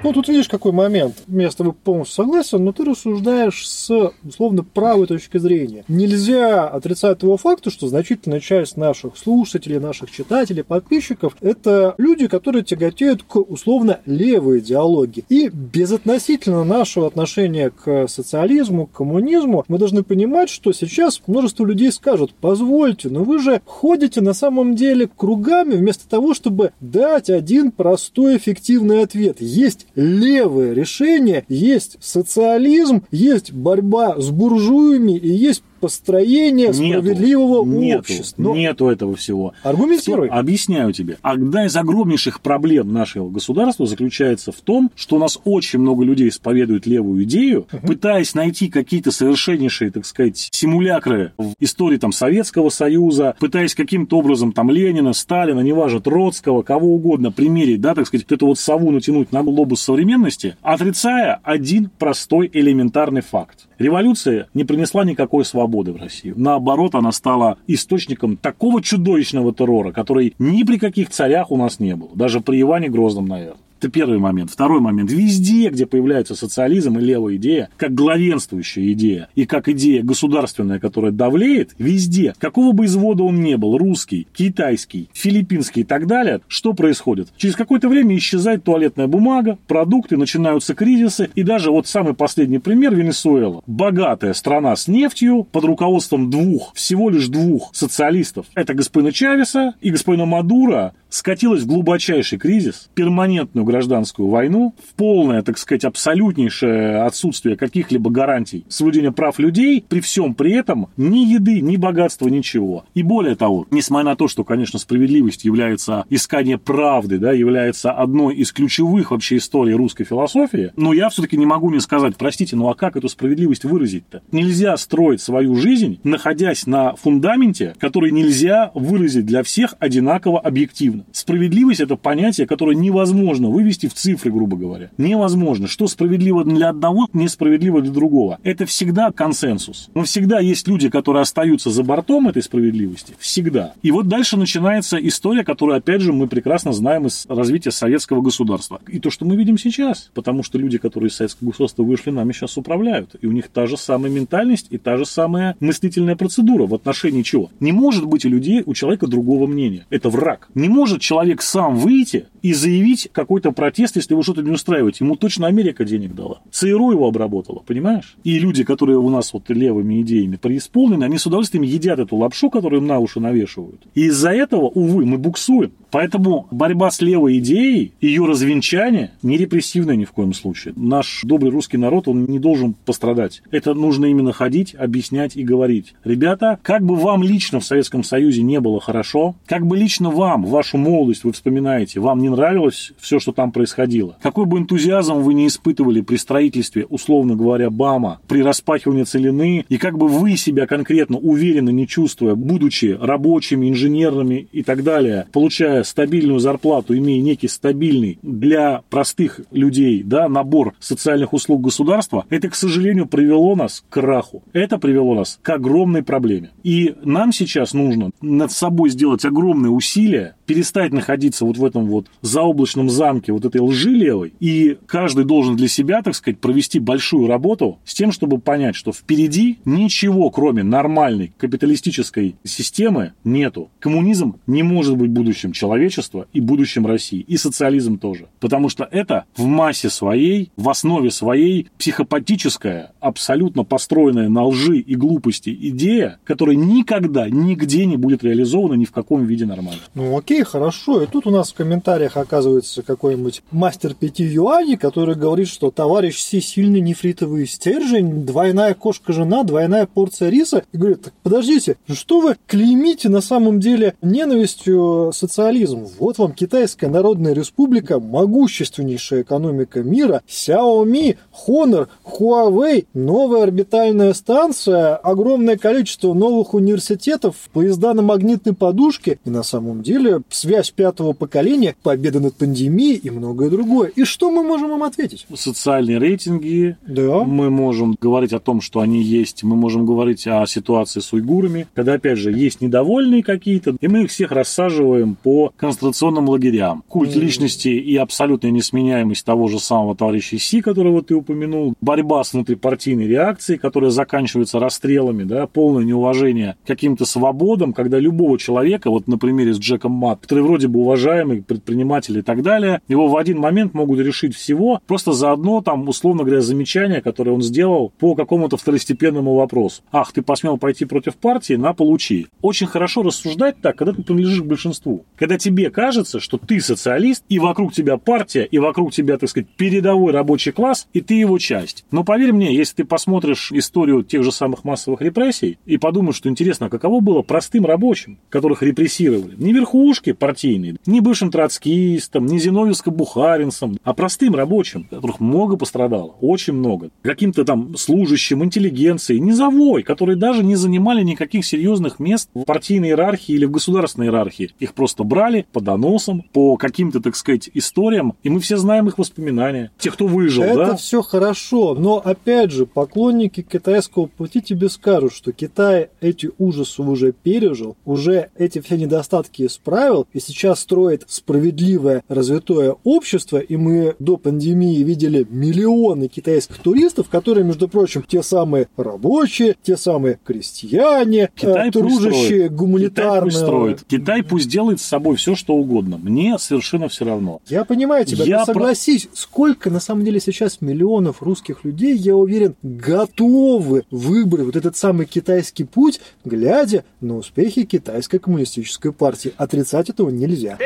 Ну, 0.04 0.12
тут 0.12 0.26
видишь, 0.26 0.48
какой 0.48 0.72
момент. 0.72 1.14
Я 1.28 1.48
с 1.50 1.54
тобой 1.54 1.74
полностью 1.74 2.24
согласен, 2.24 2.64
но 2.64 2.72
ты 2.72 2.84
рассуждаешь 2.84 3.68
с, 3.68 4.10
условно, 4.24 4.64
правой 4.64 5.06
точки 5.06 5.38
зрения. 5.38 5.84
Нельзя 5.86 6.66
отрицать 6.66 7.18
того 7.20 7.36
факта, 7.36 7.70
что 7.70 7.86
значительная 7.86 8.40
часть 8.40 8.76
наших 8.76 9.16
слушателей, 9.16 9.78
наших 9.78 10.10
читателей, 10.10 10.64
подписчиков– 10.64 11.36
это 11.40 11.94
люди, 11.98 12.26
которые 12.26 12.64
тяготеют 12.64 13.22
к, 13.22 13.36
условно, 13.36 14.00
левой 14.04 14.58
идеологии. 14.58 15.24
И 15.28 15.48
безотносительно 15.48 16.64
нашего 16.64 17.06
отношения 17.06 17.70
к 17.70 18.08
социализму, 18.08 18.86
к 18.86 18.92
коммунизму, 18.96 19.64
мы 19.68 19.78
должны 19.78 20.02
понимать, 20.02 20.50
что 20.50 20.72
сейчас 20.72 21.22
множество 21.28 21.64
людей 21.64 21.92
скажут, 21.92 22.34
позвольте, 22.40 23.08
но 23.08 23.22
вы 23.22 23.38
же 23.38 23.62
ходите 23.64 24.20
на 24.20 24.34
самом 24.34 24.74
деле 24.74 25.08
кругами 25.08 25.76
вместо 25.76 26.08
того, 26.08 26.34
чтобы 26.34 26.72
дать 26.80 27.30
один 27.30 27.70
простой 27.70 28.36
эффективный 28.36 29.02
ответ. 29.02 29.40
Есть 29.40 29.86
левое 29.94 30.72
решение, 30.72 31.44
есть 31.48 31.96
социализм, 32.00 33.04
есть 33.10 33.52
борьба 33.52 34.20
с 34.20 34.30
буржуями 34.30 35.16
и 35.16 35.28
есть 35.28 35.62
построения 35.82 36.68
нету, 36.68 36.74
справедливого 36.74 37.66
нету, 37.66 37.98
общества. 37.98 38.40
Но... 38.40 38.54
Нету 38.54 38.86
этого 38.86 39.16
всего. 39.16 39.52
Аргументируй. 39.64 40.28
Что, 40.28 40.38
объясняю 40.38 40.92
тебе. 40.92 41.18
Одна 41.22 41.66
из 41.66 41.76
огромнейших 41.76 42.40
проблем 42.40 42.92
нашего 42.92 43.28
государства 43.28 43.84
заключается 43.84 44.52
в 44.52 44.60
том, 44.60 44.92
что 44.94 45.16
у 45.16 45.18
нас 45.18 45.40
очень 45.44 45.80
много 45.80 46.04
людей 46.04 46.28
исповедуют 46.28 46.86
левую 46.86 47.24
идею, 47.24 47.66
угу. 47.72 47.84
пытаясь 47.88 48.34
найти 48.36 48.68
какие-то 48.68 49.10
совершеннейшие, 49.10 49.90
так 49.90 50.06
сказать, 50.06 50.48
симулякры 50.52 51.32
в 51.36 51.54
истории 51.58 51.96
там 51.96 52.12
Советского 52.12 52.68
Союза, 52.68 53.34
пытаясь 53.40 53.74
каким-то 53.74 54.18
образом 54.18 54.52
там 54.52 54.70
Ленина, 54.70 55.12
Сталина, 55.14 55.58
неважно, 55.60 56.00
Троцкого, 56.00 56.62
кого 56.62 56.94
угодно 56.94 57.32
примерить, 57.32 57.80
да, 57.80 57.96
так 57.96 58.06
сказать, 58.06 58.24
вот 58.30 58.36
эту 58.36 58.46
вот 58.46 58.58
сову 58.60 58.92
натянуть 58.92 59.32
на 59.32 59.42
глобус 59.42 59.82
современности, 59.82 60.56
отрицая 60.62 61.40
один 61.42 61.90
простой 61.98 62.48
элементарный 62.52 63.22
факт. 63.22 63.66
Революция 63.80 64.46
не 64.54 64.62
принесла 64.62 65.04
никакой 65.04 65.44
свободы 65.44 65.71
в 65.92 65.96
Россию. 65.96 66.34
Наоборот, 66.36 66.94
она 66.94 67.12
стала 67.12 67.58
источником 67.66 68.36
такого 68.36 68.82
чудовищного 68.82 69.54
террора, 69.54 69.92
который 69.92 70.34
ни 70.38 70.62
при 70.62 70.78
каких 70.78 71.10
царях 71.10 71.50
у 71.50 71.56
нас 71.56 71.80
не 71.80 71.96
было. 71.96 72.10
Даже 72.14 72.40
при 72.40 72.60
Иване 72.60 72.88
Грозном, 72.88 73.26
наверное. 73.26 73.56
Это 73.82 73.90
первый 73.90 74.18
момент. 74.20 74.48
Второй 74.48 74.80
момент. 74.80 75.10
Везде, 75.10 75.68
где 75.68 75.86
появляется 75.86 76.36
социализм 76.36 77.00
и 77.00 77.02
левая 77.02 77.34
идея, 77.34 77.68
как 77.76 77.92
главенствующая 77.94 78.92
идея 78.92 79.28
и 79.34 79.44
как 79.44 79.68
идея 79.68 80.04
государственная, 80.04 80.78
которая 80.78 81.10
давлеет, 81.10 81.74
везде, 81.78 82.32
какого 82.38 82.70
бы 82.70 82.84
извода 82.84 83.24
он 83.24 83.40
ни 83.40 83.56
был, 83.56 83.76
русский, 83.76 84.28
китайский, 84.32 85.10
филиппинский 85.12 85.82
и 85.82 85.84
так 85.84 86.06
далее, 86.06 86.42
что 86.46 86.74
происходит? 86.74 87.30
Через 87.36 87.56
какое-то 87.56 87.88
время 87.88 88.16
исчезает 88.16 88.62
туалетная 88.62 89.08
бумага, 89.08 89.58
продукты, 89.66 90.16
начинаются 90.16 90.76
кризисы, 90.76 91.30
и 91.34 91.42
даже 91.42 91.72
вот 91.72 91.88
самый 91.88 92.14
последний 92.14 92.60
пример 92.60 92.94
Венесуэла. 92.94 93.64
Богатая 93.66 94.32
страна 94.32 94.76
с 94.76 94.86
нефтью 94.86 95.42
под 95.42 95.64
руководством 95.64 96.30
двух, 96.30 96.72
всего 96.76 97.10
лишь 97.10 97.26
двух 97.26 97.70
социалистов. 97.72 98.46
Это 98.54 98.74
господина 98.74 99.10
Чавеса 99.10 99.74
и 99.80 99.90
господина 99.90 100.24
Мадура, 100.24 100.94
скатилась 101.12 101.62
в 101.62 101.66
глубочайший 101.66 102.38
кризис, 102.38 102.88
перманентную 102.94 103.64
гражданскую 103.64 104.28
войну, 104.28 104.74
в 104.82 104.94
полное, 104.94 105.42
так 105.42 105.58
сказать, 105.58 105.84
абсолютнейшее 105.84 107.02
отсутствие 107.02 107.56
каких-либо 107.56 108.10
гарантий 108.10 108.64
соблюдения 108.68 109.12
прав 109.12 109.38
людей, 109.38 109.84
при 109.86 110.00
всем 110.00 110.34
при 110.34 110.52
этом 110.52 110.88
ни 110.96 111.20
еды, 111.20 111.60
ни 111.60 111.76
богатства, 111.76 112.28
ничего. 112.28 112.84
И 112.94 113.02
более 113.02 113.36
того, 113.36 113.66
несмотря 113.70 114.10
на 114.10 114.16
то, 114.16 114.28
что, 114.28 114.44
конечно, 114.44 114.78
справедливость 114.78 115.44
является 115.44 116.04
искание 116.08 116.58
правды, 116.58 117.18
да, 117.18 117.32
является 117.32 117.92
одной 117.92 118.36
из 118.36 118.52
ключевых 118.52 119.10
вообще 119.10 119.36
историй 119.36 119.74
русской 119.74 120.04
философии, 120.04 120.72
но 120.76 120.92
я 120.92 121.08
все-таки 121.10 121.36
не 121.36 121.46
могу 121.46 121.70
не 121.70 121.80
сказать, 121.80 122.16
простите, 122.16 122.56
ну 122.56 122.68
а 122.68 122.74
как 122.74 122.96
эту 122.96 123.08
справедливость 123.08 123.64
выразить-то? 123.64 124.22
Нельзя 124.32 124.76
строить 124.76 125.20
свою 125.20 125.54
жизнь, 125.56 126.00
находясь 126.04 126.66
на 126.66 126.94
фундаменте, 126.94 127.74
который 127.78 128.10
нельзя 128.10 128.70
выразить 128.74 129.26
для 129.26 129.42
всех 129.42 129.74
одинаково 129.78 130.40
объективно. 130.40 131.01
Справедливость– 131.12 131.80
это 131.80 131.96
понятие, 131.96 132.46
которое 132.46 132.76
невозможно 132.76 133.48
вывести 133.48 133.86
в 133.86 133.94
цифры, 133.94 134.30
грубо 134.30 134.56
говоря. 134.56 134.90
Невозможно. 134.98 135.66
Что 135.66 135.86
справедливо 135.86 136.44
для 136.44 136.70
одного, 136.70 137.08
несправедливо 137.12 137.80
для 137.80 137.92
другого. 137.92 138.38
Это 138.42 138.66
всегда 138.66 139.10
консенсус. 139.10 139.90
Но 139.94 140.04
всегда 140.04 140.40
есть 140.40 140.68
люди, 140.68 140.88
которые 140.88 141.22
остаются 141.22 141.70
за 141.70 141.82
бортом 141.82 142.28
этой 142.28 142.42
справедливости. 142.42 143.14
Всегда. 143.18 143.72
И 143.82 143.90
вот 143.90 144.08
дальше 144.08 144.36
начинается 144.36 144.96
история, 144.96 145.44
которую, 145.44 145.78
опять 145.78 146.00
же, 146.00 146.12
мы 146.12 146.26
прекрасно 146.26 146.72
знаем 146.72 147.06
из 147.06 147.26
развития 147.28 147.70
советского 147.70 148.20
государства. 148.20 148.80
И 148.88 148.98
то, 148.98 149.10
что 149.10 149.24
мы 149.24 149.36
видим 149.36 149.58
сейчас. 149.58 150.10
Потому 150.14 150.42
что 150.42 150.58
люди, 150.58 150.78
которые 150.78 151.08
из 151.08 151.16
советского 151.16 151.48
государства 151.48 151.82
вышли, 151.82 152.10
нами 152.10 152.32
сейчас 152.32 152.56
управляют. 152.56 153.16
И 153.20 153.26
у 153.26 153.32
них 153.32 153.48
та 153.48 153.66
же 153.66 153.76
самая 153.76 154.10
ментальность 154.10 154.66
и 154.70 154.78
та 154.78 154.96
же 154.96 155.06
самая 155.06 155.56
мыслительная 155.60 156.16
процедура 156.16 156.66
в 156.66 156.74
отношении 156.74 157.22
чего? 157.22 157.50
Не 157.60 157.72
может 157.72 158.04
быть 158.06 158.24
у 158.24 158.28
людей, 158.28 158.62
у 158.64 158.74
человека 158.74 159.06
другого 159.06 159.46
мнения. 159.46 159.86
Это 159.90 160.10
враг. 160.10 160.48
Не 160.54 160.68
может 160.68 160.91
человек 160.98 161.42
сам 161.42 161.76
выйти 161.76 162.26
и 162.42 162.52
заявить 162.54 163.08
какой-то 163.12 163.52
протест, 163.52 163.96
если 163.96 164.14
его 164.14 164.22
что-то 164.22 164.42
не 164.42 164.50
устраивает. 164.50 164.96
Ему 164.96 165.16
точно 165.16 165.46
Америка 165.46 165.84
денег 165.84 166.14
дала. 166.14 166.40
ЦРУ 166.50 166.92
его 166.92 167.06
обработала, 167.06 167.62
понимаешь? 167.66 168.16
И 168.24 168.38
люди, 168.38 168.64
которые 168.64 168.98
у 168.98 169.08
нас 169.08 169.32
вот 169.32 169.48
левыми 169.50 170.02
идеями 170.02 170.36
преисполнены, 170.36 171.04
они 171.04 171.18
с 171.18 171.26
удовольствием 171.26 171.62
едят 171.62 171.98
эту 171.98 172.16
лапшу, 172.16 172.50
которую 172.50 172.80
им 172.80 172.86
на 172.86 172.98
уши 172.98 173.20
навешивают. 173.20 173.82
И 173.94 174.06
из-за 174.06 174.30
этого, 174.30 174.66
увы, 174.66 175.06
мы 175.06 175.18
буксуем. 175.18 175.72
Поэтому 175.92 176.48
борьба 176.50 176.90
с 176.90 177.02
левой 177.02 177.38
идеей, 177.38 177.92
ее 178.00 178.24
развенчание 178.24 179.12
не 179.22 179.36
репрессивное 179.36 179.94
ни 179.94 180.06
в 180.06 180.12
коем 180.12 180.32
случае. 180.32 180.72
Наш 180.74 181.20
добрый 181.22 181.52
русский 181.52 181.76
народ, 181.76 182.08
он 182.08 182.24
не 182.24 182.38
должен 182.38 182.74
пострадать. 182.86 183.42
Это 183.50 183.74
нужно 183.74 184.06
именно 184.06 184.32
ходить, 184.32 184.74
объяснять 184.74 185.36
и 185.36 185.44
говорить. 185.44 185.94
Ребята, 186.02 186.58
как 186.62 186.82
бы 186.82 186.96
вам 186.96 187.22
лично 187.22 187.60
в 187.60 187.64
Советском 187.64 188.04
Союзе 188.04 188.42
не 188.42 188.58
было 188.58 188.80
хорошо, 188.80 189.36
как 189.46 189.66
бы 189.66 189.76
лично 189.76 190.10
вам, 190.10 190.44
вашу 190.46 190.78
молодость 190.78 191.24
вы 191.24 191.32
вспоминаете, 191.32 192.00
вам 192.00 192.20
не 192.20 192.30
нравилось 192.30 192.92
все, 192.98 193.20
что 193.20 193.32
там 193.32 193.52
происходило, 193.52 194.16
какой 194.22 194.46
бы 194.46 194.58
энтузиазм 194.58 195.16
вы 195.16 195.34
не 195.34 195.46
испытывали 195.46 196.00
при 196.00 196.16
строительстве, 196.16 196.86
условно 196.86 197.36
говоря, 197.36 197.68
БАМа, 197.68 198.20
при 198.26 198.42
распахивании 198.42 199.04
целины, 199.04 199.66
и 199.68 199.76
как 199.76 199.98
бы 199.98 200.08
вы 200.08 200.38
себя 200.38 200.66
конкретно 200.66 201.18
уверенно 201.18 201.68
не 201.68 201.86
чувствуя, 201.86 202.34
будучи 202.34 202.96
рабочими, 202.98 203.68
инженерными 203.68 204.48
и 204.52 204.62
так 204.62 204.84
далее, 204.84 205.26
получая 205.32 205.81
стабильную 205.84 206.38
зарплату, 206.38 206.96
имея 206.96 207.20
некий 207.22 207.48
стабильный 207.48 208.18
для 208.22 208.82
простых 208.90 209.40
людей 209.50 210.02
да, 210.02 210.28
набор 210.28 210.74
социальных 210.80 211.32
услуг 211.32 211.62
государства, 211.62 212.26
это, 212.30 212.48
к 212.48 212.54
сожалению, 212.54 213.06
привело 213.06 213.54
нас 213.54 213.84
к 213.88 213.92
краху. 213.92 214.42
Это 214.52 214.78
привело 214.78 215.14
нас 215.14 215.38
к 215.42 215.48
огромной 215.50 216.02
проблеме. 216.02 216.50
И 216.62 216.94
нам 217.02 217.32
сейчас 217.32 217.74
нужно 217.74 218.10
над 218.20 218.52
собой 218.52 218.90
сделать 218.90 219.24
огромные 219.24 219.70
усилия, 219.70 220.36
перестать 220.52 220.92
находиться 220.92 221.46
вот 221.46 221.56
в 221.56 221.64
этом 221.64 221.86
вот 221.86 222.08
заоблачном 222.20 222.90
замке 222.90 223.32
вот 223.32 223.46
этой 223.46 223.62
лжи 223.62 223.88
левой, 223.88 224.34
и 224.38 224.76
каждый 224.84 225.24
должен 225.24 225.56
для 225.56 225.66
себя, 225.66 226.02
так 226.02 226.14
сказать, 226.14 226.40
провести 226.40 226.78
большую 226.78 227.26
работу 227.26 227.78
с 227.86 227.94
тем, 227.94 228.12
чтобы 228.12 228.38
понять, 228.38 228.76
что 228.76 228.92
впереди 228.92 229.58
ничего, 229.64 230.28
кроме 230.28 230.62
нормальной 230.62 231.32
капиталистической 231.38 232.36
системы, 232.44 233.14
нету. 233.24 233.70
Коммунизм 233.78 234.34
не 234.46 234.62
может 234.62 234.98
быть 234.98 235.10
будущим 235.10 235.52
человечества 235.52 236.26
и 236.34 236.40
будущем 236.40 236.86
России, 236.86 237.20
и 237.20 237.38
социализм 237.38 237.98
тоже. 237.98 238.26
Потому 238.38 238.68
что 238.68 238.86
это 238.90 239.24
в 239.34 239.46
массе 239.46 239.88
своей, 239.88 240.50
в 240.58 240.68
основе 240.68 241.10
своей 241.10 241.68
психопатическая, 241.78 242.92
абсолютно 243.00 243.64
построенная 243.64 244.28
на 244.28 244.44
лжи 244.44 244.80
и 244.80 244.96
глупости 244.96 245.56
идея, 245.62 246.18
которая 246.24 246.56
никогда, 246.56 247.30
нигде 247.30 247.86
не 247.86 247.96
будет 247.96 248.22
реализована 248.22 248.74
ни 248.74 248.84
в 248.84 248.92
каком 248.92 249.24
виде 249.24 249.46
нормально. 249.46 249.80
Ну 249.94 250.18
окей, 250.18 250.41
хорошо. 250.44 251.02
И 251.02 251.06
тут 251.06 251.26
у 251.26 251.30
нас 251.30 251.52
в 251.52 251.54
комментариях 251.54 252.16
оказывается 252.16 252.82
какой-нибудь 252.82 253.42
мастер 253.50 253.94
пяти 253.94 254.24
юаней, 254.24 254.76
который 254.76 255.14
говорит, 255.14 255.48
что 255.48 255.70
товарищ 255.70 256.20
Си 256.22 256.40
сильный 256.40 256.80
нефритовый 256.80 257.46
стержень, 257.46 258.24
двойная 258.24 258.74
кошка-жена, 258.74 259.44
двойная 259.44 259.86
порция 259.86 260.30
риса. 260.30 260.64
И 260.72 260.76
говорит, 260.76 261.02
так 261.02 261.14
подождите, 261.22 261.76
ну 261.88 261.94
что 261.94 262.20
вы 262.20 262.36
клеймите 262.46 263.08
на 263.08 263.20
самом 263.20 263.60
деле 263.60 263.94
ненавистью 264.02 265.12
капитализм. 265.52 265.88
Вот 265.98 266.18
вам 266.18 266.32
Китайская 266.32 266.88
Народная 266.88 267.34
Республика, 267.34 268.00
могущественнейшая 268.00 269.22
экономика 269.22 269.82
мира, 269.82 270.22
Xiaomi, 270.26 271.16
Honor, 271.46 271.88
Huawei, 272.04 272.86
новая 272.94 273.42
орбитальная 273.42 274.14
станция, 274.14 274.96
огромное 274.96 275.56
количество 275.56 276.14
новых 276.14 276.54
университетов, 276.54 277.36
поезда 277.52 277.92
на 277.92 278.02
магнитной 278.02 278.54
подушке 278.54 279.18
и 279.24 279.30
на 279.30 279.42
самом 279.42 279.82
деле 279.82 280.21
связь 280.30 280.70
пятого 280.70 281.12
поколения, 281.12 281.74
победа 281.82 282.20
над 282.20 282.34
пандемией 282.34 282.96
и 282.96 283.10
многое 283.10 283.50
другое. 283.50 283.90
И 283.94 284.04
что 284.04 284.30
мы 284.30 284.42
можем 284.42 284.72
им 284.72 284.82
ответить? 284.82 285.26
Социальные 285.34 285.98
рейтинги. 285.98 286.76
Да. 286.86 287.24
Мы 287.24 287.50
можем 287.50 287.96
говорить 288.00 288.32
о 288.32 288.40
том, 288.40 288.60
что 288.60 288.80
они 288.80 289.02
есть. 289.02 289.42
Мы 289.42 289.56
можем 289.56 289.86
говорить 289.86 290.26
о 290.26 290.46
ситуации 290.46 291.00
с 291.00 291.12
уйгурами, 291.12 291.66
когда, 291.74 291.94
опять 291.94 292.18
же, 292.18 292.32
есть 292.32 292.60
недовольные 292.60 293.22
какие-то, 293.22 293.76
и 293.80 293.88
мы 293.88 294.04
их 294.04 294.10
всех 294.10 294.32
рассаживаем 294.32 295.16
по 295.22 295.52
концентрационным 295.56 296.28
лагерям. 296.28 296.84
Культ 296.88 297.14
личности 297.14 297.68
и 297.68 297.96
абсолютная 297.96 298.50
несменяемость 298.50 299.24
того 299.24 299.48
же 299.48 299.58
самого 299.58 299.96
товарища 299.96 300.38
Си, 300.38 300.60
которого 300.60 301.02
ты 301.02 301.14
упомянул, 301.14 301.74
борьба 301.80 302.22
с 302.24 302.32
внутрипартийной 302.32 303.06
реакцией, 303.06 303.58
которая 303.58 303.90
заканчивается 303.90 304.58
расстрелами, 304.58 305.24
да, 305.24 305.46
полное 305.46 305.84
неуважение 305.84 306.56
каким-то 306.66 307.04
свободам, 307.04 307.72
когда 307.72 307.98
любого 307.98 308.38
человека, 308.38 308.90
вот 308.90 309.08
на 309.08 309.18
примере 309.18 309.54
с 309.54 309.58
Джеком 309.58 309.92
Мат, 310.12 310.20
который 310.20 310.44
вроде 310.44 310.68
бы 310.68 310.80
уважаемый 310.80 311.42
предприниматель 311.42 312.18
и 312.18 312.22
так 312.22 312.42
далее, 312.42 312.82
его 312.86 313.08
в 313.08 313.16
один 313.16 313.38
момент 313.38 313.72
могут 313.72 313.98
решить 314.00 314.34
всего, 314.34 314.82
просто 314.86 315.12
за 315.12 315.32
одно 315.32 315.62
там, 315.62 315.88
условно 315.88 316.22
говоря, 316.22 316.42
замечание, 316.42 317.00
которое 317.00 317.30
он 317.30 317.40
сделал 317.40 317.94
по 317.98 318.14
какому-то 318.14 318.58
второстепенному 318.58 319.34
вопросу. 319.34 319.82
Ах, 319.90 320.12
ты 320.12 320.20
посмел 320.20 320.58
пойти 320.58 320.84
против 320.84 321.16
партии, 321.16 321.54
на, 321.54 321.72
получи. 321.72 322.26
Очень 322.42 322.66
хорошо 322.66 323.02
рассуждать 323.02 323.56
так, 323.62 323.76
когда 323.76 323.94
ты 323.94 324.02
принадлежишь 324.02 324.42
к 324.42 324.44
большинству. 324.46 325.06
Когда 325.16 325.38
тебе 325.38 325.70
кажется, 325.70 326.20
что 326.20 326.36
ты 326.36 326.60
социалист, 326.60 327.24
и 327.30 327.38
вокруг 327.38 327.72
тебя 327.72 327.96
партия, 327.96 328.44
и 328.44 328.58
вокруг 328.58 328.92
тебя, 328.92 329.16
так 329.16 329.30
сказать, 329.30 329.48
передовой 329.56 330.12
рабочий 330.12 330.52
класс, 330.52 330.88
и 330.92 331.00
ты 331.00 331.14
его 331.14 331.38
часть. 331.38 331.86
Но 331.90 332.04
поверь 332.04 332.34
мне, 332.34 332.54
если 332.54 332.76
ты 332.76 332.84
посмотришь 332.84 333.50
историю 333.50 334.02
тех 334.02 334.22
же 334.22 334.30
самых 334.30 334.64
массовых 334.64 335.00
репрессий 335.00 335.58
и 335.64 335.78
подумаешь, 335.78 336.16
что 336.16 336.28
интересно, 336.28 336.66
а 336.66 336.68
каково 336.68 337.00
было 337.00 337.22
простым 337.22 337.64
рабочим, 337.64 338.18
которых 338.28 338.62
репрессировали, 338.62 339.36
не 339.38 339.54
верхушки 340.02 340.12
партийные, 340.12 340.76
не 340.86 341.00
бывшим 341.00 341.30
троцкистам, 341.30 342.26
не 342.26 342.38
зиновьевско-бухаринцам, 342.38 343.78
а 343.82 343.94
простым 343.94 344.34
рабочим, 344.34 344.84
которых 344.84 345.20
много 345.20 345.56
пострадало, 345.56 346.14
очень 346.20 346.54
много. 346.54 346.90
Каким-то 347.02 347.44
там 347.44 347.76
служащим, 347.76 348.44
интеллигенции, 348.44 349.18
низовой, 349.18 349.82
которые 349.82 350.16
даже 350.16 350.44
не 350.44 350.56
занимали 350.56 351.02
никаких 351.02 351.44
серьезных 351.44 351.98
мест 351.98 352.28
в 352.34 352.44
партийной 352.44 352.88
иерархии 352.88 353.34
или 353.34 353.44
в 353.44 353.50
государственной 353.50 354.06
иерархии. 354.08 354.50
Их 354.58 354.74
просто 354.74 355.04
брали 355.04 355.46
по 355.52 355.60
доносам, 355.60 356.22
по 356.32 356.56
каким-то, 356.56 357.00
так 357.00 357.16
сказать, 357.16 357.50
историям, 357.54 358.14
и 358.22 358.28
мы 358.28 358.40
все 358.40 358.56
знаем 358.56 358.88
их 358.88 358.98
воспоминания. 358.98 359.70
Те, 359.78 359.90
кто 359.90 360.06
выжил, 360.06 360.42
Это 360.42 360.56
да? 360.56 360.76
все 360.76 361.02
хорошо, 361.02 361.74
но 361.74 361.98
опять 361.98 362.50
же, 362.50 362.66
поклонники 362.66 363.42
китайского 363.42 364.06
пути 364.06 364.40
тебе 364.40 364.68
скажут, 364.68 365.12
что 365.12 365.32
Китай 365.32 365.90
эти 366.00 366.30
ужасы 366.38 366.82
уже 366.82 367.12
пережил, 367.12 367.76
уже 367.84 368.30
эти 368.36 368.60
все 368.60 368.76
недостатки 368.76 369.46
исправил, 369.46 369.91
и 370.12 370.20
сейчас 370.20 370.60
строит 370.60 371.04
справедливое 371.08 372.02
развитое 372.08 372.76
общество, 372.84 373.38
и 373.38 373.56
мы 373.56 373.94
до 373.98 374.16
пандемии 374.16 374.82
видели 374.82 375.26
миллионы 375.28 376.08
китайских 376.08 376.58
туристов, 376.58 377.08
которые, 377.08 377.44
между 377.44 377.68
прочим, 377.68 378.02
те 378.06 378.22
самые 378.22 378.68
рабочие, 378.76 379.56
те 379.62 379.76
самые 379.76 380.18
крестьяне, 380.24 381.30
Китай 381.34 381.70
тружащие 381.70 382.44
Китай 382.44 382.48
гуманитарно. 382.48 383.22
пусть 383.22 383.36
строит. 383.36 383.84
Китай 383.88 384.22
пусть 384.22 384.48
делает 384.48 384.80
с 384.80 384.84
собой 384.84 385.16
все, 385.16 385.34
что 385.34 385.54
угодно. 385.54 385.98
Мне 385.98 386.36
совершенно 386.38 386.88
все 386.88 387.04
равно. 387.04 387.40
Я 387.48 387.64
понимаю 387.64 388.04
тебя, 388.04 388.24
Я 388.24 388.38
но 388.40 388.46
согласись, 388.46 389.08
сколько 389.14 389.70
на 389.70 389.80
самом 389.80 390.04
деле 390.04 390.20
сейчас 390.20 390.60
миллионов 390.60 391.22
русских 391.22 391.64
людей, 391.64 391.96
я 391.96 392.16
уверен, 392.16 392.54
готовы 392.62 393.84
выбрать 393.90 394.46
вот 394.46 394.56
этот 394.56 394.76
самый 394.76 395.06
китайский 395.06 395.64
путь, 395.64 396.00
глядя 396.24 396.84
на 397.00 397.16
успехи 397.16 397.64
китайской 397.64 398.18
коммунистической 398.18 398.92
партии. 398.92 399.32
Отрицать 399.36 399.81
делать 399.82 399.90
этого 399.90 400.10
нельзя. 400.10 400.56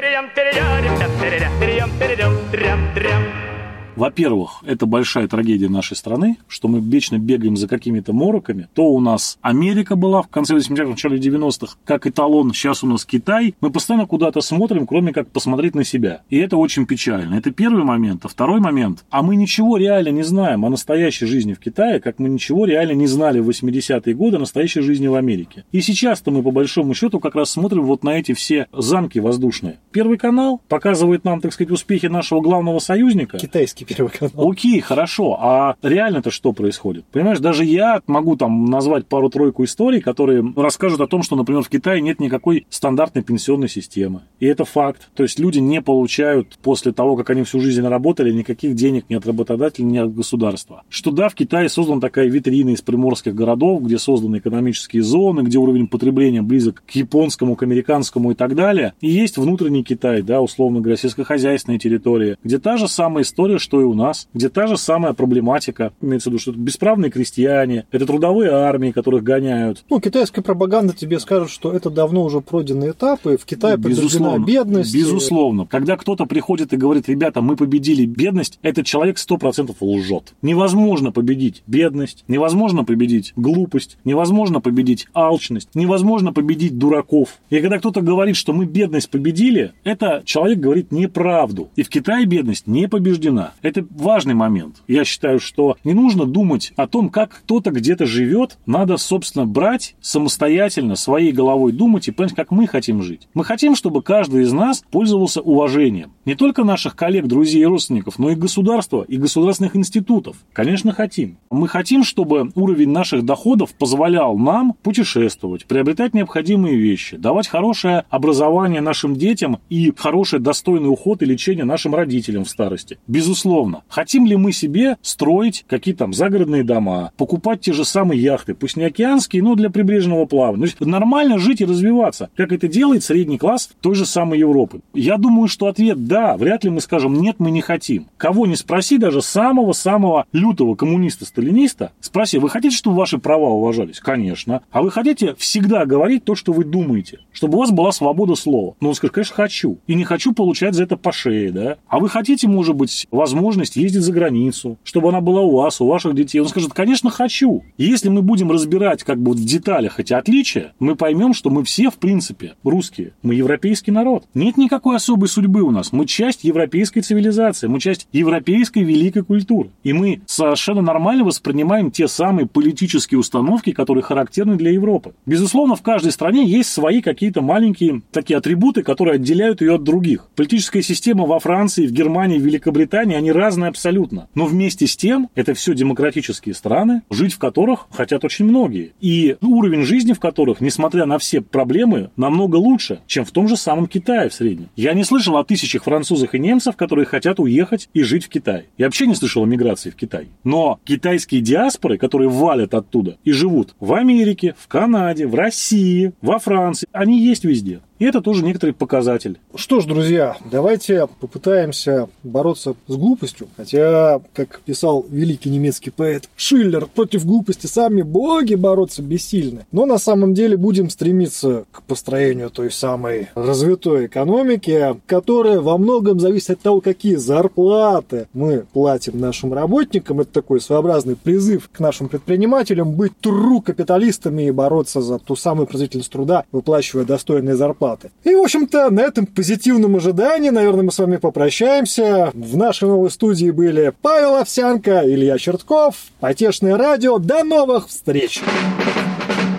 Во-первых, 3.96 4.62
это 4.66 4.84
большая 4.84 5.26
трагедия 5.26 5.70
нашей 5.70 5.96
страны, 5.96 6.36
что 6.48 6.68
мы 6.68 6.80
вечно 6.80 7.18
бегаем 7.18 7.56
за 7.56 7.66
какими-то 7.66 8.12
мороками. 8.12 8.68
То 8.74 8.84
у 8.84 9.00
нас 9.00 9.38
Америка 9.40 9.96
была 9.96 10.20
в 10.20 10.28
конце 10.28 10.54
80-х, 10.54 10.90
начале 10.90 11.16
90-х, 11.18 11.76
как 11.84 12.06
эталон, 12.06 12.52
сейчас 12.52 12.84
у 12.84 12.86
нас 12.86 13.06
Китай. 13.06 13.54
Мы 13.62 13.70
постоянно 13.70 14.06
куда-то 14.06 14.42
смотрим, 14.42 14.86
кроме 14.86 15.14
как 15.14 15.30
посмотреть 15.30 15.74
на 15.74 15.82
себя. 15.82 16.20
И 16.28 16.36
это 16.36 16.58
очень 16.58 16.84
печально. 16.84 17.36
Это 17.36 17.50
первый 17.50 17.84
момент. 17.84 18.26
А 18.26 18.28
второй 18.28 18.60
момент, 18.60 19.04
а 19.08 19.22
мы 19.22 19.34
ничего 19.34 19.78
реально 19.78 20.10
не 20.10 20.22
знаем 20.22 20.66
о 20.66 20.70
настоящей 20.70 21.24
жизни 21.24 21.54
в 21.54 21.58
Китае, 21.58 21.98
как 21.98 22.18
мы 22.18 22.28
ничего 22.28 22.66
реально 22.66 22.92
не 22.92 23.06
знали 23.06 23.40
в 23.40 23.48
80-е 23.48 24.14
годы 24.14 24.36
о 24.36 24.40
настоящей 24.40 24.82
жизни 24.82 25.06
в 25.06 25.14
Америке. 25.14 25.64
И 25.72 25.80
сейчас-то 25.80 26.30
мы 26.30 26.42
по 26.42 26.50
большому 26.50 26.92
счету 26.92 27.18
как 27.18 27.34
раз 27.34 27.50
смотрим 27.50 27.84
вот 27.84 28.04
на 28.04 28.10
эти 28.10 28.34
все 28.34 28.66
замки 28.74 29.20
воздушные. 29.20 29.78
Первый 29.90 30.18
канал 30.18 30.60
показывает 30.68 31.24
нам, 31.24 31.40
так 31.40 31.54
сказать, 31.54 31.70
успехи 31.70 32.06
нашего 32.06 32.42
главного 32.42 32.78
союзника. 32.78 33.38
Китайский 33.38 33.85
Первый 33.86 34.10
канал. 34.10 34.50
Окей, 34.50 34.80
хорошо, 34.80 35.36
а 35.40 35.76
реально-то 35.82 36.30
что 36.30 36.52
происходит? 36.52 37.04
Понимаешь, 37.06 37.38
даже 37.38 37.64
я 37.64 38.02
могу 38.06 38.36
там 38.36 38.66
назвать 38.66 39.06
пару-тройку 39.06 39.64
историй, 39.64 40.00
которые 40.00 40.44
расскажут 40.56 41.00
о 41.00 41.06
том, 41.06 41.22
что, 41.22 41.36
например, 41.36 41.62
в 41.62 41.68
Китае 41.68 42.00
нет 42.00 42.20
никакой 42.20 42.66
стандартной 42.70 43.22
пенсионной 43.22 43.68
системы. 43.68 44.22
И 44.40 44.46
это 44.46 44.64
факт. 44.64 45.08
То 45.14 45.22
есть 45.22 45.38
люди 45.38 45.58
не 45.58 45.80
получают 45.80 46.58
после 46.62 46.92
того, 46.92 47.16
как 47.16 47.30
они 47.30 47.42
всю 47.44 47.60
жизнь 47.60 47.86
работали, 47.86 48.32
никаких 48.32 48.74
денег 48.74 49.06
ни 49.08 49.14
от 49.14 49.26
работодателя, 49.26 49.84
ни 49.84 49.98
от 49.98 50.14
государства. 50.14 50.82
Что 50.88 51.10
да, 51.10 51.28
в 51.28 51.34
Китае 51.34 51.68
создана 51.68 52.00
такая 52.00 52.28
витрина 52.28 52.70
из 52.70 52.82
приморских 52.82 53.34
городов, 53.34 53.82
где 53.82 53.98
созданы 53.98 54.38
экономические 54.38 55.02
зоны, 55.02 55.42
где 55.42 55.58
уровень 55.58 55.88
потребления 55.88 56.42
близок 56.42 56.82
к 56.86 56.90
японскому, 56.92 57.56
к 57.56 57.62
американскому 57.62 58.32
и 58.32 58.34
так 58.34 58.54
далее. 58.54 58.94
И 59.00 59.08
есть 59.08 59.38
внутренний 59.38 59.84
Китай, 59.84 60.22
да, 60.22 60.40
условно 60.40 60.80
говоря, 60.80 60.96
сельскохозяйственная 60.96 61.78
территория, 61.78 62.38
где 62.42 62.58
та 62.58 62.76
же 62.76 62.88
самая 62.88 63.24
история, 63.24 63.58
что 63.58 63.75
и 63.80 63.84
у 63.84 63.94
нас, 63.94 64.28
где 64.34 64.48
та 64.48 64.66
же 64.66 64.76
самая 64.76 65.12
проблематика, 65.12 65.92
имеется 66.00 66.30
в 66.30 66.32
виду, 66.32 66.40
что 66.40 66.50
это 66.52 66.60
бесправные 66.60 67.10
крестьяне, 67.10 67.86
это 67.90 68.06
трудовые 68.06 68.50
армии, 68.50 68.90
которых 68.90 69.22
гоняют. 69.22 69.84
Ну, 69.90 70.00
китайская 70.00 70.42
пропаганда 70.42 70.94
тебе 70.94 71.18
скажет, 71.20 71.50
что 71.50 71.72
это 71.72 71.90
давно 71.90 72.24
уже 72.24 72.40
пройденные 72.40 72.92
этапы, 72.92 73.36
в 73.36 73.44
Китае 73.44 73.76
побеждена 73.76 74.38
бедность. 74.38 74.94
Безусловно. 74.94 75.66
Когда 75.66 75.96
кто-то 75.96 76.26
приходит 76.26 76.72
и 76.72 76.76
говорит, 76.76 77.08
ребята, 77.08 77.40
мы 77.40 77.56
победили 77.56 78.06
бедность, 78.06 78.58
этот 78.62 78.86
человек 78.86 79.16
100% 79.16 79.74
лжет. 79.80 80.34
Невозможно 80.42 81.12
победить 81.12 81.62
бедность, 81.66 82.24
невозможно 82.28 82.84
победить 82.84 83.32
глупость, 83.36 83.98
невозможно 84.04 84.60
победить 84.60 85.06
алчность, 85.14 85.70
невозможно 85.74 86.32
победить 86.32 86.78
дураков. 86.78 87.38
И 87.50 87.60
когда 87.60 87.78
кто-то 87.78 88.00
говорит, 88.00 88.36
что 88.36 88.52
мы 88.52 88.64
бедность 88.64 89.10
победили, 89.10 89.72
это 89.84 90.22
человек 90.24 90.58
говорит 90.58 90.92
неправду. 90.92 91.68
И 91.76 91.82
в 91.82 91.88
Китае 91.88 92.26
бедность 92.26 92.66
не 92.66 92.88
побеждена. 92.88 93.52
Это 93.66 93.84
важный 93.90 94.34
момент. 94.34 94.76
Я 94.86 95.04
считаю, 95.04 95.40
что 95.40 95.76
не 95.82 95.92
нужно 95.92 96.24
думать 96.24 96.72
о 96.76 96.86
том, 96.86 97.08
как 97.08 97.38
кто-то 97.38 97.72
где-то 97.72 98.06
живет. 98.06 98.58
Надо, 98.64 98.96
собственно, 98.96 99.44
брать 99.44 99.96
самостоятельно, 100.00 100.94
своей 100.94 101.32
головой 101.32 101.72
думать 101.72 102.06
и 102.06 102.12
понять, 102.12 102.36
как 102.36 102.52
мы 102.52 102.68
хотим 102.68 103.02
жить. 103.02 103.26
Мы 103.34 103.42
хотим, 103.42 103.74
чтобы 103.74 104.02
каждый 104.02 104.44
из 104.44 104.52
нас 104.52 104.84
пользовался 104.92 105.40
уважением. 105.40 106.12
Не 106.24 106.36
только 106.36 106.62
наших 106.62 106.94
коллег, 106.94 107.26
друзей 107.26 107.62
и 107.62 107.66
родственников, 107.66 108.20
но 108.20 108.30
и 108.30 108.36
государства, 108.36 109.02
и 109.02 109.16
государственных 109.16 109.74
институтов. 109.74 110.36
Конечно, 110.52 110.92
хотим. 110.92 111.38
Мы 111.50 111.66
хотим, 111.66 112.04
чтобы 112.04 112.52
уровень 112.54 112.90
наших 112.90 113.24
доходов 113.24 113.74
позволял 113.74 114.38
нам 114.38 114.74
путешествовать, 114.74 115.66
приобретать 115.66 116.14
необходимые 116.14 116.76
вещи, 116.76 117.16
давать 117.16 117.48
хорошее 117.48 118.04
образование 118.10 118.80
нашим 118.80 119.16
детям 119.16 119.58
и 119.68 119.92
хороший 119.96 120.38
достойный 120.38 120.88
уход 120.88 121.22
и 121.22 121.24
лечение 121.24 121.64
нашим 121.64 121.96
родителям 121.96 122.44
в 122.44 122.48
старости. 122.48 122.98
Безусловно, 123.08 123.55
безусловно. 123.56 123.82
Хотим 123.88 124.26
ли 124.26 124.36
мы 124.36 124.52
себе 124.52 124.96
строить 125.02 125.64
какие-то 125.68 126.00
там 126.00 126.12
загородные 126.12 126.62
дома, 126.62 127.12
покупать 127.16 127.60
те 127.60 127.72
же 127.72 127.84
самые 127.84 128.20
яхты, 128.20 128.54
пусть 128.54 128.76
не 128.76 128.84
океанские, 128.84 129.42
но 129.42 129.54
для 129.54 129.70
прибрежного 129.70 130.26
плавания. 130.26 130.66
То 130.66 130.66
есть 130.66 130.80
нормально 130.80 131.38
жить 131.38 131.60
и 131.60 131.64
развиваться, 131.64 132.30
как 132.36 132.52
это 132.52 132.68
делает 132.68 133.02
средний 133.02 133.38
класс 133.38 133.70
той 133.80 133.94
же 133.94 134.04
самой 134.04 134.38
Европы. 134.38 134.80
Я 134.92 135.16
думаю, 135.16 135.48
что 135.48 135.66
ответ 135.66 136.06
да, 136.06 136.36
вряд 136.36 136.64
ли 136.64 136.70
мы 136.70 136.80
скажем 136.80 137.14
нет, 137.14 137.36
мы 137.38 137.50
не 137.50 137.62
хотим. 137.62 138.08
Кого 138.18 138.46
не 138.46 138.56
спроси, 138.56 138.98
даже 138.98 139.22
самого-самого 139.22 140.26
лютого 140.32 140.74
коммуниста-сталиниста, 140.74 141.92
спроси, 142.00 142.38
вы 142.38 142.50
хотите, 142.50 142.76
чтобы 142.76 142.96
ваши 142.96 143.18
права 143.18 143.48
уважались? 143.48 144.00
Конечно. 144.00 144.62
А 144.70 144.82
вы 144.82 144.90
хотите 144.90 145.34
всегда 145.36 145.86
говорить 145.86 146.24
то, 146.24 146.34
что 146.34 146.52
вы 146.52 146.64
думаете, 146.64 147.20
чтобы 147.32 147.56
у 147.56 147.60
вас 147.60 147.70
была 147.70 147.92
свобода 147.92 148.34
слова? 148.34 148.74
Ну, 148.80 148.88
он 148.88 148.94
скажет, 148.94 149.14
конечно, 149.14 149.34
хочу. 149.34 149.78
И 149.86 149.94
не 149.94 150.04
хочу 150.04 150.32
получать 150.32 150.74
за 150.74 150.82
это 150.82 150.96
по 150.96 151.12
шее, 151.12 151.52
да? 151.52 151.76
А 151.88 151.98
вы 151.98 152.08
хотите, 152.08 152.48
может 152.48 152.74
быть, 152.74 153.06
возможно, 153.10 153.35
возможность 153.36 153.76
ездить 153.76 154.02
за 154.02 154.12
границу, 154.12 154.78
чтобы 154.82 155.10
она 155.10 155.20
была 155.20 155.42
у 155.42 155.56
вас, 155.56 155.80
у 155.80 155.86
ваших 155.86 156.14
детей. 156.14 156.40
Он 156.40 156.48
скажет, 156.48 156.72
конечно, 156.72 157.10
хочу. 157.10 157.62
И 157.76 157.84
если 157.84 158.08
мы 158.08 158.22
будем 158.22 158.50
разбирать 158.50 159.04
как 159.04 159.18
бы 159.18 159.32
вот 159.32 159.38
в 159.38 159.44
деталях 159.44 160.00
эти 160.00 160.12
отличия, 160.12 160.72
мы 160.78 160.96
поймем, 160.96 161.32
что 161.32 161.50
мы 161.50 161.62
все, 161.62 161.90
в 161.90 161.96
принципе, 161.96 162.54
русские. 162.64 163.12
Мы 163.22 163.34
европейский 163.34 163.92
народ. 163.92 164.24
Нет 164.34 164.56
никакой 164.56 164.96
особой 164.96 165.28
судьбы 165.28 165.62
у 165.62 165.70
нас. 165.70 165.92
Мы 165.92 166.06
часть 166.06 166.44
европейской 166.44 167.02
цивилизации, 167.02 167.68
мы 167.68 167.78
часть 167.80 168.08
европейской 168.12 168.80
великой 168.80 169.22
культуры. 169.22 169.70
И 169.84 169.92
мы 169.92 170.22
совершенно 170.26 170.82
нормально 170.82 171.24
воспринимаем 171.24 171.90
те 171.90 172.08
самые 172.08 172.46
политические 172.46 173.18
установки, 173.18 173.72
которые 173.72 174.02
характерны 174.02 174.56
для 174.56 174.72
Европы. 174.72 175.14
Безусловно, 175.24 175.76
в 175.76 175.82
каждой 175.82 176.12
стране 176.12 176.46
есть 176.46 176.70
свои 176.70 177.00
какие-то 177.00 177.42
маленькие 177.42 178.02
такие 178.10 178.38
атрибуты, 178.38 178.82
которые 178.82 179.14
отделяют 179.16 179.60
ее 179.60 179.76
от 179.76 179.84
других. 179.84 180.26
Политическая 180.34 180.82
система 180.82 181.26
во 181.26 181.38
Франции, 181.38 181.86
в 181.86 181.92
Германии, 181.92 182.38
в 182.38 182.42
Великобритании, 182.42 183.16
они 183.16 183.25
разные 183.30 183.68
абсолютно. 183.68 184.28
Но 184.34 184.46
вместе 184.46 184.86
с 184.86 184.96
тем, 184.96 185.28
это 185.34 185.54
все 185.54 185.74
демократические 185.74 186.54
страны, 186.54 187.02
жить 187.10 187.34
в 187.34 187.38
которых 187.38 187.86
хотят 187.90 188.24
очень 188.24 188.44
многие. 188.44 188.92
И 189.00 189.36
уровень 189.40 189.82
жизни 189.82 190.12
в 190.12 190.20
которых, 190.20 190.60
несмотря 190.60 191.06
на 191.06 191.18
все 191.18 191.40
проблемы, 191.40 192.10
намного 192.16 192.56
лучше, 192.56 193.00
чем 193.06 193.24
в 193.24 193.30
том 193.30 193.48
же 193.48 193.56
самом 193.56 193.86
Китае 193.86 194.28
в 194.28 194.34
среднем. 194.34 194.68
Я 194.76 194.94
не 194.94 195.04
слышал 195.04 195.36
о 195.36 195.44
тысячах 195.44 195.84
французов 195.84 196.34
и 196.34 196.38
немцев, 196.38 196.76
которые 196.76 197.06
хотят 197.06 197.40
уехать 197.40 197.88
и 197.94 198.02
жить 198.02 198.24
в 198.24 198.28
Китае. 198.28 198.66
Я 198.78 198.86
вообще 198.86 199.06
не 199.06 199.14
слышал 199.14 199.42
о 199.42 199.46
миграции 199.46 199.90
в 199.90 199.96
Китай. 199.96 200.28
Но 200.44 200.80
китайские 200.84 201.40
диаспоры, 201.40 201.98
которые 201.98 202.28
валят 202.28 202.74
оттуда 202.74 203.18
и 203.24 203.32
живут 203.32 203.74
в 203.80 203.92
Америке, 203.94 204.54
в 204.58 204.68
Канаде, 204.68 205.26
в 205.26 205.34
России, 205.34 206.12
во 206.20 206.38
Франции, 206.38 206.88
они 206.92 207.20
есть 207.20 207.44
везде. 207.44 207.80
И 207.98 208.04
это 208.04 208.20
тоже 208.20 208.44
некоторый 208.44 208.72
показатель. 208.72 209.38
Что 209.54 209.80
ж, 209.80 209.86
друзья, 209.86 210.36
давайте 210.50 211.08
попытаемся 211.20 212.08
бороться 212.22 212.74
с 212.86 212.94
глупостью. 212.94 213.48
Хотя, 213.56 214.20
как 214.34 214.60
писал 214.60 215.06
великий 215.08 215.48
немецкий 215.48 215.90
поэт 215.90 216.28
Шиллер, 216.36 216.86
против 216.86 217.24
глупости 217.24 217.66
сами 217.66 218.02
боги 218.02 218.54
бороться 218.54 219.02
бессильны. 219.02 219.66
Но 219.72 219.86
на 219.86 219.96
самом 219.96 220.34
деле 220.34 220.58
будем 220.58 220.90
стремиться 220.90 221.64
к 221.72 221.82
построению 221.82 222.50
той 222.50 222.70
самой 222.70 223.28
развитой 223.34 224.06
экономики, 224.06 224.96
которая 225.06 225.60
во 225.60 225.78
многом 225.78 226.20
зависит 226.20 226.50
от 226.50 226.60
того, 226.60 226.80
какие 226.82 227.14
зарплаты 227.14 228.28
мы 228.34 228.66
платим 228.74 229.18
нашим 229.18 229.54
работникам. 229.54 230.20
Это 230.20 230.32
такой 230.32 230.60
своеобразный 230.60 231.16
призыв 231.16 231.70
к 231.72 231.80
нашим 231.80 232.10
предпринимателям 232.10 232.92
быть 232.92 233.18
тру 233.18 233.62
капиталистами 233.62 234.48
и 234.48 234.50
бороться 234.50 235.00
за 235.00 235.18
ту 235.18 235.34
самую 235.34 235.66
производительность 235.66 236.12
труда, 236.12 236.44
выплачивая 236.52 237.06
достойные 237.06 237.56
зарплаты 237.56 237.85
зарплаты. 237.86 238.10
И, 238.24 238.34
в 238.34 238.42
общем-то, 238.42 238.90
на 238.90 239.00
этом 239.00 239.26
позитивном 239.26 239.96
ожидании, 239.96 240.50
наверное, 240.50 240.84
мы 240.84 240.92
с 240.92 240.98
вами 240.98 241.16
попрощаемся. 241.16 242.30
В 242.34 242.56
нашей 242.56 242.88
новой 242.88 243.10
студии 243.10 243.50
были 243.50 243.92
Павел 244.02 244.36
Овсянко, 244.36 245.02
Илья 245.04 245.38
Чертков, 245.38 245.96
Потешное 246.20 246.76
радио. 246.76 247.18
До 247.18 247.44
новых 247.44 247.88
встреч! 247.88 248.42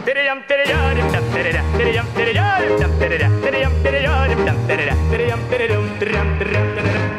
Перейдем, 0.05 0.41
перейдем, 0.47 0.77
перейдем, 0.93 1.23
перейдем, 1.33 1.65
перейдем, 1.77 2.05
перейдем, 2.15 3.41
перейдем, 3.41 3.41
перейдем, 3.43 3.71
перейдем, 3.83 4.17
перейдем, 4.23 4.57
перейдем, 4.67 4.97
перейдем, 5.09 5.39
перейдем, 5.49 5.89
перейдем, 5.99 6.39
перейдем, 6.39 7.16